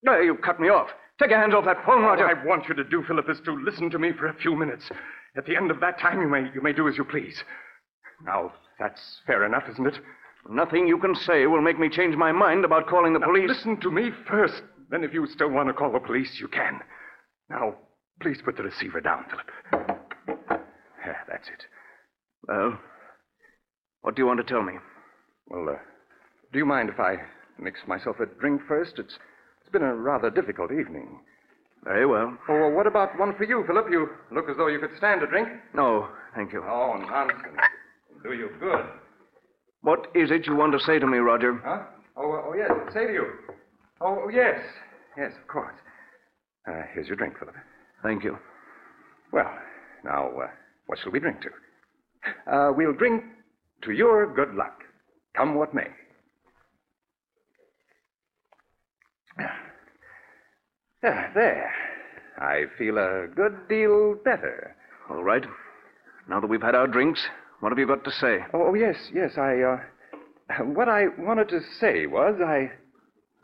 No, 0.04 0.20
you 0.20 0.36
cut 0.36 0.60
me 0.60 0.70
off. 0.70 0.90
Take 1.20 1.30
your 1.30 1.40
hands 1.40 1.54
off 1.54 1.66
that 1.66 1.84
phone, 1.86 2.04
Roger. 2.04 2.28
All 2.28 2.36
I 2.36 2.46
want 2.46 2.68
you 2.68 2.76
to 2.76 2.84
do, 2.84 3.04
Philip, 3.08 3.30
is 3.30 3.40
to 3.46 3.54
listen 3.54 3.90
to 3.92 4.00
me 4.00 4.12
for 4.12 4.28
a 4.28 4.34
few 4.34 4.56
minutes. 4.56 4.90
At 5.36 5.46
the 5.46 5.56
end 5.56 5.72
of 5.72 5.80
that 5.80 6.00
time, 6.00 6.22
you 6.22 6.28
may, 6.30 6.50
you 6.54 6.62
may 6.62 6.74
do 6.74 6.88
as 6.88 6.98
you 6.98 7.04
please. 7.04 7.44
Now, 8.24 8.54
that's 8.80 9.22
fair 9.26 9.46
enough, 9.46 9.64
isn't 9.72 9.88
it? 9.88 10.00
Nothing 10.50 10.88
you 10.88 10.98
can 11.00 11.16
say 11.16 11.46
will 11.48 11.62
make 11.62 11.80
me 11.80 11.90
change 11.90 12.16
my 12.16 12.32
mind 12.32 12.66
about 12.66 12.88
calling 12.88 13.14
the 13.14 13.20
Now, 13.20 13.28
police. 13.28 13.50
listen 13.50 13.80
to 13.82 13.90
me 13.92 14.12
first. 14.28 14.62
Then, 14.90 15.04
if 15.04 15.14
you 15.14 15.26
still 15.28 15.50
want 15.50 15.70
to 15.70 15.74
call 15.74 15.92
the 15.92 16.00
police, 16.00 16.38
you 16.40 16.48
can. 16.48 16.80
Now, 17.50 17.76
please 18.22 18.42
put 18.44 18.58
the 18.58 18.64
receiver 18.64 19.02
down, 19.02 19.26
Philip. 19.30 19.50
Yeah, 21.06 21.16
that's 21.28 21.48
it. 21.48 21.66
Well, 22.48 22.78
what 24.02 24.16
do 24.16 24.22
you 24.22 24.26
want 24.28 24.40
to 24.40 24.44
tell 24.46 24.62
me? 24.62 24.74
Well, 25.48 25.68
uh, 25.70 25.80
do 26.52 26.60
you 26.60 26.66
mind 26.66 26.90
if 26.90 27.00
I 27.00 27.18
mix 27.58 27.80
myself 27.88 28.18
a 28.20 28.26
drink 28.40 28.62
first? 28.68 29.00
It's 29.00 29.18
it's 29.62 29.70
been 29.72 29.82
a 29.82 29.96
rather 29.96 30.30
difficult 30.30 30.72
evening. 30.72 31.22
Very 31.84 32.06
well. 32.06 32.38
Oh, 32.48 32.62
well, 32.62 32.72
what 32.72 32.88
about 32.88 33.18
one 33.20 33.36
for 33.36 33.44
you, 33.44 33.64
Philip? 33.68 33.88
You 33.92 34.08
look 34.32 34.50
as 34.50 34.56
though 34.58 34.68
you 34.68 34.80
could 34.80 34.96
stand 34.98 35.22
a 35.22 35.28
drink. 35.28 35.50
No, 35.74 36.08
thank 36.36 36.54
you. 36.54 36.64
Oh, 36.64 36.96
nonsense. 36.98 37.42
It'll 38.10 38.32
do 38.32 38.38
you 38.38 38.50
good. 38.60 38.86
What 39.82 40.08
is 40.16 40.32
it 40.32 40.48
you 40.48 40.56
want 40.56 40.72
to 40.74 40.80
say 40.80 40.98
to 40.98 41.06
me, 41.06 41.18
Roger? 41.18 41.60
Huh? 41.64 41.84
Oh, 42.16 42.42
oh 42.48 42.54
yes. 42.56 42.72
Say 42.94 43.08
to 43.08 43.14
you. 43.14 43.26
Oh, 44.00 44.24
oh, 44.26 44.30
yes. 44.30 44.60
Yes, 45.18 45.34
of 45.40 45.48
course. 45.48 45.76
Uh, 46.68 46.84
here's 46.94 47.08
your 47.08 47.18
drink, 47.18 47.38
Philip. 47.38 47.56
Thank 48.02 48.24
you. 48.24 48.38
Well, 49.34 49.52
now, 50.06 50.30
uh, 50.30 50.48
what 50.88 51.00
shall 51.00 51.12
we 51.12 51.20
drink 51.20 51.40
to? 51.42 52.52
Uh, 52.52 52.72
we'll 52.72 52.94
drink 52.94 53.24
to 53.84 53.92
your 53.92 54.34
good 54.34 54.56
luck, 54.56 54.84
come 55.36 55.56
what 55.56 55.74
may. 55.74 55.88
Ah, 61.04 61.30
there. 61.34 61.74
I 62.38 62.64
feel 62.78 62.98
a 62.98 63.28
good 63.28 63.68
deal 63.68 64.16
better. 64.24 64.76
All 65.10 65.24
right. 65.24 65.46
Now 66.30 66.40
that 66.40 66.48
we've 66.48 66.62
had 66.62 66.76
our 66.76 66.88
drinks, 66.88 67.26
what 67.60 67.72
have 67.72 67.80
you 67.80 67.88
got 67.88 68.04
to 68.06 68.12
say? 68.12 68.40
Oh, 68.54 68.68
oh, 68.68 68.74
yes, 68.74 68.96
yes. 69.14 69.38
I, 69.38 69.60
uh, 69.62 70.64
what 70.64 70.88
I 70.88 71.08
wanted 71.18 71.50
to 71.50 71.62
say 71.80 72.06
was 72.06 72.40
I, 72.42 72.72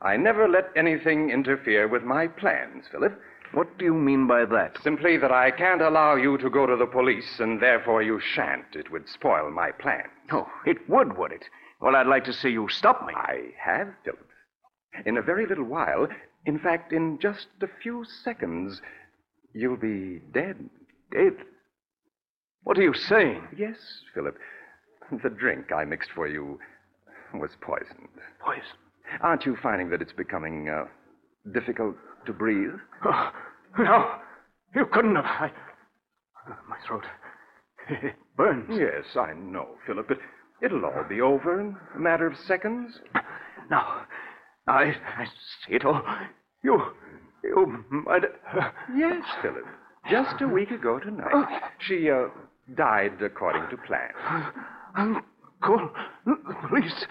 I 0.02 0.15
never 0.15 0.48
let 0.48 0.69
anything 0.76 1.30
interfere 1.32 1.88
with 1.88 2.04
my 2.04 2.28
plans, 2.28 2.86
Philip. 2.91 3.19
What 3.54 3.78
do 3.78 3.86
you 3.86 3.93
mean 3.93 4.28
by 4.28 4.45
that? 4.45 4.78
Simply 4.84 5.17
that 5.17 5.32
I 5.32 5.52
can't 5.52 5.82
allow 5.82 6.15
you 6.15 6.38
to 6.38 6.50
go 6.50 6.65
to 6.65 6.76
the 6.78 6.86
police, 6.86 7.39
and 7.39 7.62
therefore 7.62 8.02
you 8.04 8.19
shan't. 8.19 8.76
It 8.76 8.91
would 8.91 9.10
spoil 9.10 9.52
my 9.52 9.72
plan. 9.72 10.06
Oh, 10.32 10.48
it 10.65 10.78
would, 10.88 11.17
would 11.17 11.32
it? 11.32 11.43
Well, 11.82 11.95
I'd 11.95 12.08
like 12.08 12.26
to 12.26 12.34
see 12.34 12.50
you 12.50 12.69
stop 12.69 13.06
me. 13.06 13.13
I 13.15 13.50
have, 13.60 13.88
Philip. 14.06 14.28
In 15.06 15.17
a 15.17 15.22
very 15.22 15.45
little 15.45 15.65
while, 15.65 16.08
in 16.45 16.60
fact, 16.60 16.93
in 16.93 17.19
just 17.21 17.47
a 17.62 17.67
few 17.82 18.06
seconds, 18.23 18.82
you'll 19.54 19.78
be 19.78 20.21
dead. 20.34 20.69
Dead? 21.12 21.34
What 22.63 22.78
are 22.78 22.84
you 22.84 22.93
saying? 22.93 23.47
Yes, 23.58 23.78
Philip. 24.13 24.38
The 25.23 25.30
drink 25.30 25.71
I 25.75 25.86
mixed 25.86 26.12
for 26.13 26.28
you 26.28 26.60
was 27.34 27.52
poisoned. 27.62 28.10
Poison. 28.39 28.63
Aren't 29.21 29.45
you 29.45 29.58
finding 29.62 29.89
that 29.89 30.02
it's 30.02 30.13
becoming 30.13 30.69
uh, 30.69 30.86
difficult 31.52 31.95
to 32.25 32.34
breathe? 32.34 32.75
Oh, 33.06 33.32
no, 33.80 34.15
you 34.75 34.86
couldn't 34.91 35.15
have. 35.15 35.25
I... 35.25 35.52
My 36.67 36.78
throat. 36.86 37.06
It 37.89 38.15
burns. 38.38 38.69
Yes, 38.69 39.15
I 39.15 39.34
know, 39.34 39.69
Philip, 39.86 40.08
but 40.08 40.17
it'll 40.62 40.86
all 40.86 41.04
be 41.08 41.21
over 41.21 41.60
in 41.60 41.75
a 41.95 41.99
matter 41.99 42.28
of 42.28 42.38
seconds. 42.38 42.99
Now, 43.69 44.06
I, 44.70 44.96
I 45.18 45.26
see 45.66 45.74
it 45.76 45.86
all. 45.86 46.02
You, 46.64 46.82
you 47.44 47.84
might. 47.90 48.24
Yes, 48.96 49.24
Philip. 49.42 49.66
Just 50.10 50.42
a 50.42 50.48
week 50.48 50.72
ago 50.72 51.00
tonight, 51.00 51.62
she 51.80 52.10
uh, 52.10 52.28
died 52.76 53.22
according 53.22 53.70
to 53.70 53.78
plan. 53.78 54.12
Uncle, 54.96 55.90
please, 56.70 57.06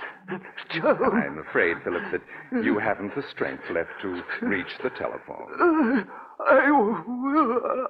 Joe. 0.70 0.96
I'm 1.12 1.38
afraid, 1.48 1.76
Philip, 1.84 2.02
that 2.12 2.64
you 2.64 2.78
haven't 2.78 3.14
the 3.14 3.22
strength 3.30 3.64
left 3.72 3.90
to 4.02 4.22
reach 4.42 4.78
the 4.82 4.90
telephone. 4.90 6.06
I 6.46 6.70
will. 6.70 7.88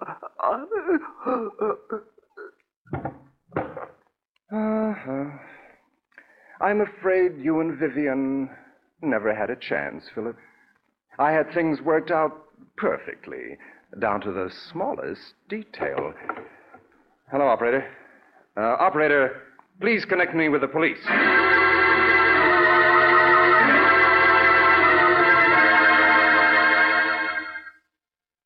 Uh-huh. 4.50 5.24
I'm 6.60 6.80
afraid 6.80 7.38
you 7.38 7.60
and 7.60 7.78
Vivian 7.78 8.48
never 9.02 9.34
had 9.34 9.50
a 9.50 9.56
chance, 9.56 10.04
Philip. 10.14 10.36
I 11.18 11.32
had 11.32 11.52
things 11.52 11.80
worked 11.80 12.10
out 12.10 12.32
perfectly, 12.76 13.56
down 14.00 14.20
to 14.22 14.32
the 14.32 14.50
smallest 14.70 15.34
detail. 15.48 16.12
Hello, 17.30 17.46
operator. 17.46 17.86
Uh, 18.56 18.76
operator, 18.80 19.42
please 19.80 20.04
connect 20.04 20.34
me 20.34 20.48
with 20.48 20.60
the 20.60 20.68
police. 20.68 20.98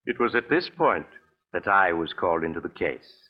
It 0.05 0.19
was 0.19 0.35
at 0.35 0.51
this 0.51 0.69
point 0.77 1.07
that 1.53 1.69
I 1.69 1.93
was 1.93 2.13
called 2.13 2.45
into 2.45 2.61
the 2.61 2.69
case. 2.69 3.29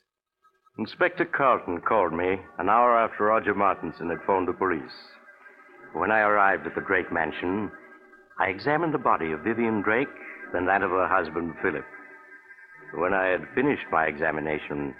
Inspector 0.77 1.23
Carlton 1.25 1.81
called 1.87 2.13
me 2.13 2.37
an 2.57 2.67
hour 2.67 2.97
after 2.97 3.25
Roger 3.25 3.53
Martinson 3.53 4.09
had 4.09 4.25
phoned 4.25 4.47
the 4.47 4.53
police. 4.53 4.81
When 5.93 6.11
I 6.11 6.21
arrived 6.21 6.65
at 6.65 6.75
the 6.75 6.81
Drake 6.81 7.11
mansion, 7.11 7.71
I 8.39 8.47
examined 8.47 8.93
the 8.93 8.99
body 8.99 9.31
of 9.31 9.41
Vivian 9.41 9.81
Drake, 9.81 10.07
then 10.51 10.65
that 10.65 10.81
of 10.81 10.89
her 10.89 11.07
husband, 11.07 11.53
Philip. 11.61 11.85
When 12.95 13.13
I 13.13 13.27
had 13.27 13.47
finished 13.53 13.85
my 13.91 14.05
examination, 14.05 14.95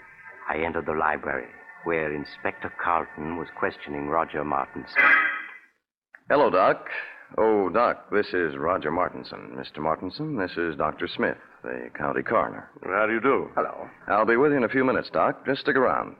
I 0.48 0.58
entered 0.58 0.86
the 0.86 0.92
library, 0.92 1.48
where 1.84 2.14
Inspector 2.14 2.72
Carlton 2.82 3.36
was 3.36 3.48
questioning 3.58 4.08
Roger 4.08 4.44
Martinson. 4.44 5.02
Hello, 6.30 6.48
Doc. 6.48 6.86
Oh, 7.38 7.68
Doc, 7.70 8.10
this 8.12 8.28
is 8.32 8.56
Roger 8.56 8.92
Martinson. 8.92 9.56
Mr. 9.56 9.78
Martinson, 9.82 10.36
this 10.36 10.52
is 10.56 10.76
Dr. 10.76 11.08
Smith, 11.08 11.36
the 11.64 11.90
county 11.98 12.22
coroner. 12.22 12.70
How 12.84 13.06
do 13.06 13.12
you 13.12 13.20
do? 13.20 13.50
Hello. 13.56 13.88
I'll 14.06 14.26
be 14.26 14.36
with 14.36 14.52
you 14.52 14.58
in 14.58 14.64
a 14.64 14.68
few 14.68 14.84
minutes, 14.84 15.10
Doc. 15.12 15.44
Just 15.44 15.62
stick 15.62 15.76
around. 15.76 16.14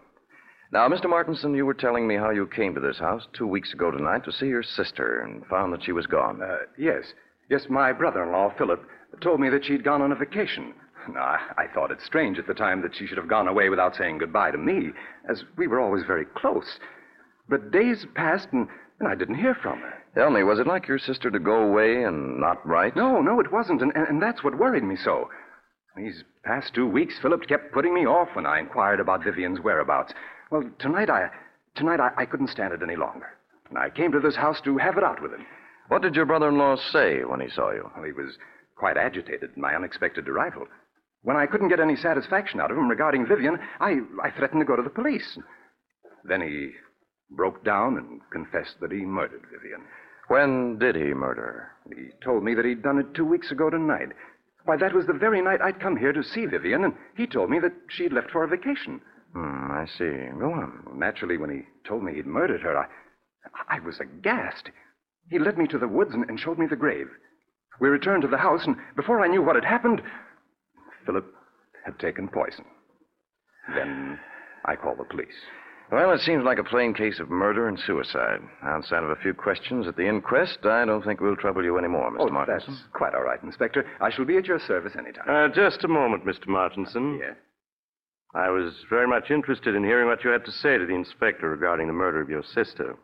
Now, 0.75 0.89
Mr. 0.89 1.09
Martinson, 1.09 1.55
you 1.55 1.65
were 1.65 1.73
telling 1.73 2.09
me 2.09 2.17
how 2.17 2.31
you 2.31 2.49
came 2.49 2.75
to 2.75 2.81
this 2.81 2.99
house 2.99 3.29
two 3.33 3.47
weeks 3.47 3.73
ago 3.73 3.93
tonight 3.93 4.25
to 4.25 4.33
see 4.33 4.47
your 4.47 4.65
sister 4.65 5.21
and 5.21 5.47
found 5.47 5.73
that 5.73 5.85
she 5.85 5.93
was 5.93 6.09
gone. 6.09 6.43
Uh, 6.43 6.67
yes. 6.77 7.13
Yes, 7.49 7.67
my 7.71 7.93
brother 7.93 8.25
in 8.25 8.33
law, 8.33 8.53
Philip, 8.59 8.85
told 9.21 9.39
me 9.39 9.49
that 9.51 9.65
she'd 9.65 9.85
gone 9.85 10.03
on 10.03 10.11
a 10.11 10.17
vacation. 10.17 10.75
Now, 11.09 11.21
I, 11.21 11.39
I 11.59 11.67
thought 11.73 11.93
it 11.93 12.01
strange 12.05 12.41
at 12.41 12.49
the 12.49 12.55
time 12.55 12.83
that 12.83 12.97
she 12.97 13.07
should 13.07 13.19
have 13.19 13.29
gone 13.29 13.47
away 13.47 13.69
without 13.69 13.95
saying 13.95 14.19
goodbye 14.19 14.51
to 14.51 14.59
me, 14.59 14.91
as 15.31 15.45
we 15.57 15.69
were 15.69 15.79
always 15.79 16.03
very 16.05 16.25
close. 16.35 16.81
But 17.49 17.71
days 17.71 18.05
passed, 18.17 18.49
and, 18.51 18.67
and 18.99 19.09
I 19.09 19.15
didn't 19.15 19.37
hear 19.37 19.55
from 19.55 19.79
her. 19.79 19.95
Tell 20.17 20.31
me, 20.31 20.43
was 20.43 20.59
it 20.59 20.67
like 20.67 20.89
your 20.89 20.99
sister 20.99 21.31
to 21.31 21.39
go 21.39 21.63
away 21.63 22.03
and 22.03 22.41
not 22.41 22.67
write? 22.67 22.97
No, 22.97 23.23
no, 23.23 23.39
it 23.39 23.53
wasn't, 23.53 23.81
and, 23.81 23.93
and, 23.95 24.09
and 24.09 24.21
that's 24.21 24.43
what 24.43 24.59
worried 24.59 24.83
me 24.83 24.97
so. 24.97 25.29
These 25.97 26.25
past 26.43 26.75
two 26.75 26.89
weeks, 26.89 27.15
Philip 27.23 27.47
kept 27.47 27.73
putting 27.73 27.95
me 27.95 28.07
off 28.07 28.31
when 28.35 28.47
I 28.47 28.59
inquired 28.59 28.99
about 28.99 29.23
Vivian's 29.23 29.61
whereabouts. 29.61 30.13
Well, 30.55 30.71
tonight 30.79 31.11
I 31.11 31.31
tonight 31.75 31.99
I, 31.99 32.13
I 32.17 32.27
couldn't 32.27 32.47
stand 32.47 32.73
it 32.73 32.81
any 32.81 32.95
longer. 32.95 33.27
And 33.71 33.77
I 33.77 33.91
came 33.91 34.13
to 34.13 34.21
this 34.21 34.37
house 34.37 34.61
to 34.61 34.79
have 34.79 34.97
it 34.97 35.03
out 35.03 35.21
with 35.21 35.33
him. 35.33 35.45
What 35.89 36.03
did 36.03 36.15
your 36.15 36.27
brother 36.27 36.49
in 36.49 36.59
law 36.59 36.77
say 36.77 37.25
when 37.25 37.41
he 37.41 37.51
saw 37.51 37.73
you? 37.73 37.91
Well, 37.97 38.05
he 38.05 38.13
was 38.13 38.39
quite 38.77 38.97
agitated 38.97 39.51
at 39.51 39.57
my 39.57 39.75
unexpected 39.75 40.29
arrival. 40.29 40.69
When 41.23 41.37
I 41.37 41.47
couldn't 41.47 41.71
get 41.71 41.81
any 41.81 41.97
satisfaction 41.97 42.61
out 42.61 42.71
of 42.71 42.79
him 42.79 42.89
regarding 42.89 43.27
Vivian, 43.27 43.59
I, 43.81 43.97
I 44.23 44.31
threatened 44.31 44.61
to 44.61 44.65
go 44.65 44.77
to 44.77 44.83
the 44.85 44.91
police. 44.91 45.37
Then 46.23 46.41
he 46.41 46.71
broke 47.33 47.65
down 47.65 47.99
and 47.99 48.21
confessed 48.31 48.77
that 48.81 48.93
he 48.93 48.99
murdered 48.99 49.43
Vivian. 49.53 49.81
When 50.29 50.79
did 50.79 50.95
he 50.95 51.15
murder 51.15 51.75
her? 51.89 51.97
He 51.97 52.11
told 52.23 52.45
me 52.45 52.55
that 52.55 52.65
he'd 52.65 52.85
done 52.85 53.01
it 53.01 53.13
two 53.13 53.25
weeks 53.25 53.51
ago 53.51 53.71
tonight, 53.71 54.11
Why, 54.67 54.77
that 54.77 54.95
was 54.95 55.09
the 55.09 55.15
very 55.15 55.43
night 55.43 55.61
I'd 55.61 55.81
come 55.81 55.97
here 55.97 56.13
to 56.13 56.23
see 56.23 56.47
Vivian, 56.47 56.85
and 56.85 56.95
he 57.17 57.27
told 57.27 57.51
me 57.51 57.59
that 57.59 57.73
she'd 57.89 58.13
left 58.13 58.31
for 58.31 58.45
a 58.45 58.49
vacation. 58.49 59.01
Hmm, 59.35 59.71
I 59.73 59.87
see. 59.99 60.29
Go 60.39 60.53
on. 60.53 60.83
Well, 60.87 60.95
naturally, 60.95 61.37
when 61.37 61.51
he 61.51 61.63
told 61.89 62.03
me 62.05 62.15
he'd 62.15 62.27
murdered 62.27 62.61
her, 62.63 62.77
I, 62.79 62.87
I 63.69 63.81
was 63.81 64.01
aghast. 64.01 64.71
He 65.29 65.39
led 65.39 65.59
me 65.59 65.67
to 65.69 65.79
the 65.79 65.89
woods 65.89 66.15
and, 66.15 66.29
and 66.29 66.39
showed 66.39 66.59
me 66.59 66.67
the 66.67 66.77
grave. 66.77 67.09
We 67.81 67.89
returned 67.89 68.23
to 68.23 68.29
the 68.29 68.39
house, 68.39 68.63
and 68.67 68.77
before 68.95 69.21
I 69.21 69.27
knew 69.27 69.43
what 69.43 69.57
had 69.57 69.65
happened, 69.65 70.01
Philip 71.05 71.27
had 71.85 71.99
taken 71.99 72.29
poison. 72.29 72.65
Then 73.75 74.19
I 74.65 74.77
called 74.77 74.99
the 74.99 75.05
police. 75.05 75.35
Well, 75.91 76.13
it 76.13 76.21
seems 76.21 76.45
like 76.45 76.59
a 76.59 76.65
plain 76.65 76.95
case 76.95 77.21
of 77.21 77.31
murder 77.31 77.69
and 77.69 77.79
suicide. 77.79 78.41
Outside 78.63 79.03
of 79.05 79.11
a 79.11 79.17
few 79.17 79.35
questions 79.35 79.87
at 79.87 79.97
the 79.97 80.09
inquest, 80.09 80.59
I 80.65 80.85
don't 80.85 81.05
think 81.05 81.21
we'll 81.21 81.37
trouble 81.37 81.63
you 81.63 81.77
anymore, 81.79 82.11
Mr. 82.11 82.21
oh, 82.21 82.29
Martinson. 82.29 82.75
that's 82.75 82.85
quite 82.95 83.15
all 83.15 83.23
right, 83.23 83.43
Inspector. 83.43 83.85
I 84.01 84.11
shall 84.11 84.25
be 84.25 84.37
at 84.37 84.47
your 84.47 84.59
service 84.61 84.93
anytime. 84.99 85.29
Uh, 85.29 85.49
just 85.55 85.85
a 85.85 85.89
moment, 85.89 86.25
Mr. 86.25 86.49
Martinson. 86.49 87.19
yes? 87.21 87.37
I 88.35 88.51
was 88.51 88.75
very 88.91 89.07
much 89.07 89.31
interested 89.31 89.77
in 89.77 89.85
hearing 89.85 90.09
what 90.09 90.25
you 90.25 90.31
had 90.31 90.45
to 90.45 90.51
say 90.53 90.77
to 90.77 90.87
the 90.87 90.95
inspector 90.95 91.49
regarding 91.49 91.87
the 91.87 91.93
murder 91.93 92.21
of 92.21 92.29
your 92.29 92.43
sister. 92.43 92.97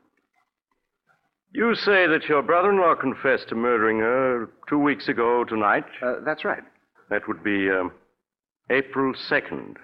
You 1.52 1.74
say 1.74 2.06
that 2.06 2.28
your 2.28 2.42
brother 2.42 2.70
in 2.70 2.78
law 2.78 2.94
confessed 2.94 3.48
to 3.48 3.54
murdering 3.54 3.98
her 3.98 4.48
two 4.68 4.78
weeks 4.78 5.08
ago 5.08 5.44
tonight. 5.44 5.84
Uh, 6.02 6.16
that's 6.24 6.44
right. 6.44 6.62
That 7.10 7.26
would 7.28 7.42
be 7.44 7.68
um, 7.70 7.92
April 8.70 9.12
2nd, 9.30 9.76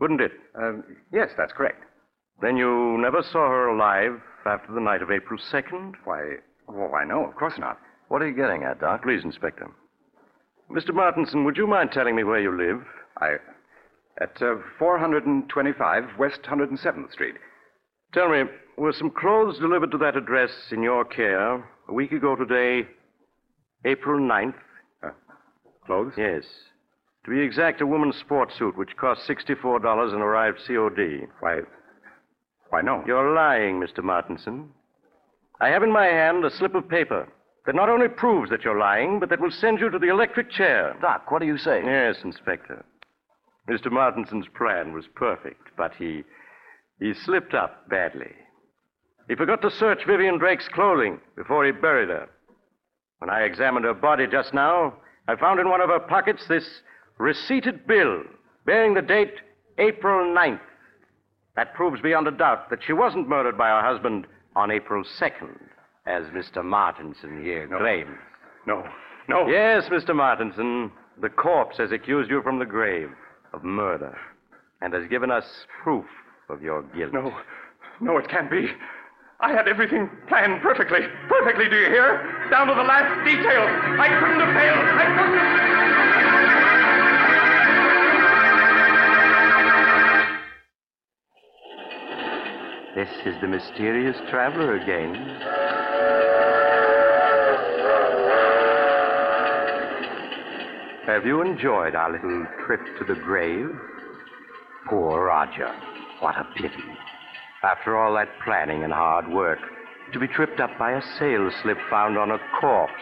wouldn't 0.00 0.20
it? 0.20 0.32
Um, 0.60 0.84
yes, 1.12 1.30
that's 1.36 1.52
correct. 1.52 1.82
Then 2.40 2.56
you 2.56 2.98
never 2.98 3.22
saw 3.22 3.48
her 3.48 3.68
alive 3.68 4.20
after 4.44 4.72
the 4.72 4.80
night 4.80 5.02
of 5.02 5.10
April 5.10 5.38
2nd? 5.52 5.94
Why, 6.04 6.34
why, 6.66 7.04
no, 7.04 7.24
of 7.26 7.34
course 7.34 7.54
not. 7.58 7.78
What 8.08 8.22
are 8.22 8.28
you 8.28 8.36
getting 8.36 8.62
at, 8.62 8.80
Doc? 8.80 9.02
Please, 9.02 9.24
Inspector. 9.24 9.66
Mr. 10.70 10.92
Martinson, 10.92 11.44
would 11.44 11.56
you 11.56 11.66
mind 11.66 11.90
telling 11.92 12.14
me 12.16 12.24
where 12.24 12.40
you 12.40 12.56
live? 12.56 12.84
I. 13.20 13.36
At 14.20 14.40
uh, 14.40 14.56
425 14.78 16.04
West 16.18 16.40
107th 16.42 17.12
Street. 17.12 17.34
Tell 18.14 18.30
me, 18.30 18.44
were 18.78 18.92
some 18.92 19.10
clothes 19.10 19.58
delivered 19.58 19.90
to 19.90 19.98
that 19.98 20.16
address 20.16 20.50
in 20.70 20.82
your 20.82 21.04
care 21.04 21.56
a 21.88 21.92
week 21.92 22.12
ago 22.12 22.34
today, 22.34 22.88
April 23.84 24.18
9th? 24.18 24.54
Clothes? 25.84 26.14
Yes. 26.16 26.44
To 27.24 27.30
be 27.30 27.40
exact, 27.40 27.80
a 27.80 27.86
woman's 27.86 28.16
sports 28.16 28.56
suit, 28.58 28.76
which 28.76 28.96
cost 28.96 29.20
$64 29.28 30.12
and 30.12 30.22
arrived 30.22 30.60
COD. 30.66 31.28
Why, 31.40 31.60
why, 32.70 32.80
no. 32.82 33.02
You're 33.06 33.34
lying, 33.34 33.80
Mr. 33.80 34.02
Martinson. 34.02 34.70
I 35.60 35.68
have 35.68 35.82
in 35.82 35.92
my 35.92 36.06
hand 36.06 36.44
a 36.44 36.50
slip 36.50 36.74
of 36.74 36.88
paper 36.88 37.28
that 37.66 37.74
not 37.74 37.88
only 37.88 38.08
proves 38.08 38.50
that 38.50 38.62
you're 38.62 38.78
lying, 38.78 39.18
but 39.20 39.28
that 39.28 39.40
will 39.40 39.50
send 39.50 39.80
you 39.80 39.90
to 39.90 39.98
the 39.98 40.08
electric 40.08 40.50
chair. 40.50 40.96
Doc, 41.00 41.30
what 41.30 41.42
are 41.42 41.46
you 41.46 41.58
saying? 41.58 41.84
Yes, 41.86 42.16
Inspector. 42.24 42.84
Mr. 43.68 43.90
Martinson's 43.90 44.46
plan 44.56 44.92
was 44.92 45.06
perfect, 45.14 45.68
but 45.76 45.92
he 45.94 46.24
he 47.00 47.12
slipped 47.12 47.52
up 47.52 47.88
badly. 47.88 48.32
He 49.28 49.34
forgot 49.34 49.60
to 49.62 49.70
search 49.70 50.06
Vivian 50.06 50.38
Drake's 50.38 50.68
clothing 50.68 51.20
before 51.34 51.64
he 51.64 51.72
buried 51.72 52.08
her. 52.08 52.28
When 53.18 53.28
I 53.28 53.42
examined 53.42 53.84
her 53.84 53.94
body 53.94 54.26
just 54.26 54.54
now, 54.54 54.94
I 55.28 55.36
found 55.36 55.58
in 55.60 55.68
one 55.68 55.80
of 55.80 55.90
her 55.90 55.98
pockets 55.98 56.46
this 56.48 56.82
receipted 57.18 57.86
bill 57.86 58.22
bearing 58.64 58.94
the 58.94 59.02
date 59.02 59.34
April 59.78 60.32
9th. 60.34 60.60
That 61.56 61.74
proves 61.74 62.00
beyond 62.00 62.28
a 62.28 62.30
doubt 62.30 62.70
that 62.70 62.84
she 62.86 62.92
wasn't 62.92 63.28
murdered 63.28 63.58
by 63.58 63.68
her 63.68 63.82
husband 63.82 64.26
on 64.54 64.70
April 64.70 65.04
2nd, 65.18 65.58
as 66.06 66.24
Mr. 66.26 66.64
Martinson 66.64 67.42
here 67.42 67.66
claims. 67.66 68.16
No, 68.66 68.84
no. 69.28 69.46
Yes, 69.48 69.88
Mr. 69.88 70.14
Martinson. 70.14 70.92
The 71.20 71.30
corpse 71.30 71.78
has 71.78 71.92
accused 71.92 72.30
you 72.30 72.42
from 72.42 72.58
the 72.58 72.66
grave 72.66 73.10
of 73.52 73.64
murder 73.64 74.16
and 74.80 74.92
has 74.92 75.06
given 75.08 75.30
us 75.30 75.44
proof 75.82 76.04
of 76.48 76.62
your 76.62 76.82
guilt. 76.94 77.12
No, 77.12 77.32
no, 78.00 78.18
it 78.18 78.28
can't 78.28 78.50
be. 78.50 78.68
I 79.40 79.52
had 79.52 79.68
everything 79.68 80.08
planned 80.28 80.62
perfectly. 80.62 81.00
Perfectly, 81.28 81.68
do 81.68 81.76
you 81.76 81.86
hear? 81.86 82.48
Down 82.50 82.66
to 82.68 82.74
the 82.74 82.82
last 82.82 83.24
detail. 83.24 83.66
I 84.00 84.08
couldn't 84.08 84.40
have 84.40 84.54
failed. 84.54 84.78
I 84.78 85.06
couldn't 85.16 85.38
have. 85.38 85.66
This 92.96 93.10
is 93.26 93.40
the 93.42 93.48
mysterious 93.48 94.16
traveler 94.30 94.76
again. 94.76 95.95
Have 101.06 101.24
you 101.24 101.40
enjoyed 101.40 101.94
our 101.94 102.10
little 102.10 102.44
trip 102.66 102.80
to 102.98 103.04
the 103.04 103.14
grave? 103.20 103.70
Poor 104.88 105.26
Roger. 105.26 105.72
What 106.18 106.36
a 106.36 106.44
pity. 106.56 106.82
After 107.62 107.96
all 107.96 108.12
that 108.14 108.28
planning 108.44 108.82
and 108.82 108.92
hard 108.92 109.28
work, 109.28 109.60
to 110.12 110.18
be 110.18 110.26
tripped 110.26 110.58
up 110.58 110.76
by 110.80 110.94
a 110.94 111.02
sail 111.16 111.48
slip 111.62 111.78
found 111.88 112.18
on 112.18 112.32
a 112.32 112.40
corpse. 112.60 112.92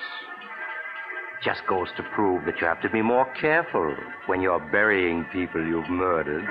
Just 1.43 1.67
goes 1.67 1.89
to 1.97 2.03
prove 2.15 2.45
that 2.45 2.61
you 2.61 2.67
have 2.67 2.83
to 2.83 2.91
be 2.91 3.01
more 3.01 3.25
careful 3.41 3.97
when 4.27 4.43
you're 4.43 4.69
burying 4.71 5.25
people 5.33 5.67
you've 5.67 5.89
murdered. 5.89 6.45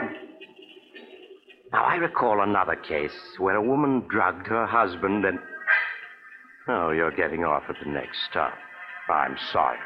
Now, 1.72 1.84
I 1.84 1.98
recall 1.98 2.42
another 2.42 2.76
case 2.76 3.12
where 3.38 3.58
a 3.58 3.62
woman 3.62 4.08
drugged 4.10 4.48
her 4.48 4.66
husband 4.66 5.24
and. 5.24 5.38
Oh, 6.68 6.90
you're 6.90 7.16
getting 7.16 7.44
off 7.44 7.64
at 7.70 7.76
the 7.84 7.92
next 7.92 8.18
stop. 8.28 8.54
I'm 9.08 9.38
sorry. 9.52 9.78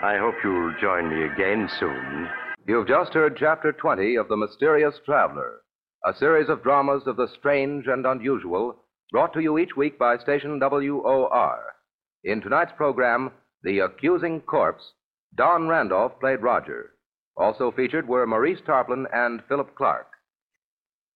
I 0.00 0.16
hope 0.16 0.36
you'll 0.44 0.74
join 0.80 1.10
me 1.10 1.24
again 1.24 1.68
soon. 1.80 2.28
You've 2.68 2.86
just 2.86 3.14
heard 3.14 3.36
Chapter 3.36 3.72
20 3.72 4.14
of 4.14 4.28
The 4.28 4.36
Mysterious 4.36 4.94
Traveler, 5.04 5.62
a 6.06 6.14
series 6.14 6.48
of 6.48 6.62
dramas 6.62 7.02
of 7.06 7.16
the 7.16 7.26
strange 7.36 7.88
and 7.88 8.06
unusual 8.06 8.76
brought 9.10 9.32
to 9.32 9.40
you 9.40 9.58
each 9.58 9.76
week 9.76 9.98
by 9.98 10.16
station 10.18 10.60
WOR. 10.60 11.74
In 12.22 12.40
tonight's 12.40 12.70
program, 12.76 13.32
The 13.64 13.80
Accusing 13.80 14.42
Corpse, 14.42 14.92
Don 15.34 15.66
Randolph 15.66 16.20
played 16.20 16.42
Roger. 16.42 16.92
Also 17.36 17.72
featured 17.72 18.06
were 18.06 18.24
Maurice 18.24 18.60
Tarplin 18.64 19.06
and 19.12 19.42
Philip 19.48 19.74
Clark. 19.74 20.06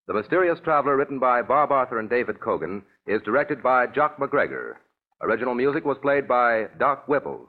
The 0.09 0.14
Mysterious 0.14 0.59
Traveler, 0.64 0.97
written 0.97 1.21
by 1.21 1.42
Bob 1.42 1.71
Arthur 1.71 2.01
and 2.01 2.11
David 2.11 2.40
Kogan, 2.40 2.83
is 3.07 3.23
directed 3.23 3.62
by 3.62 3.87
Jock 3.87 4.18
MacGregor. 4.18 4.81
Original 5.21 5.55
music 5.55 5.85
was 5.85 5.99
played 6.03 6.27
by 6.27 6.66
Doc 6.81 7.07
Whipple. 7.07 7.49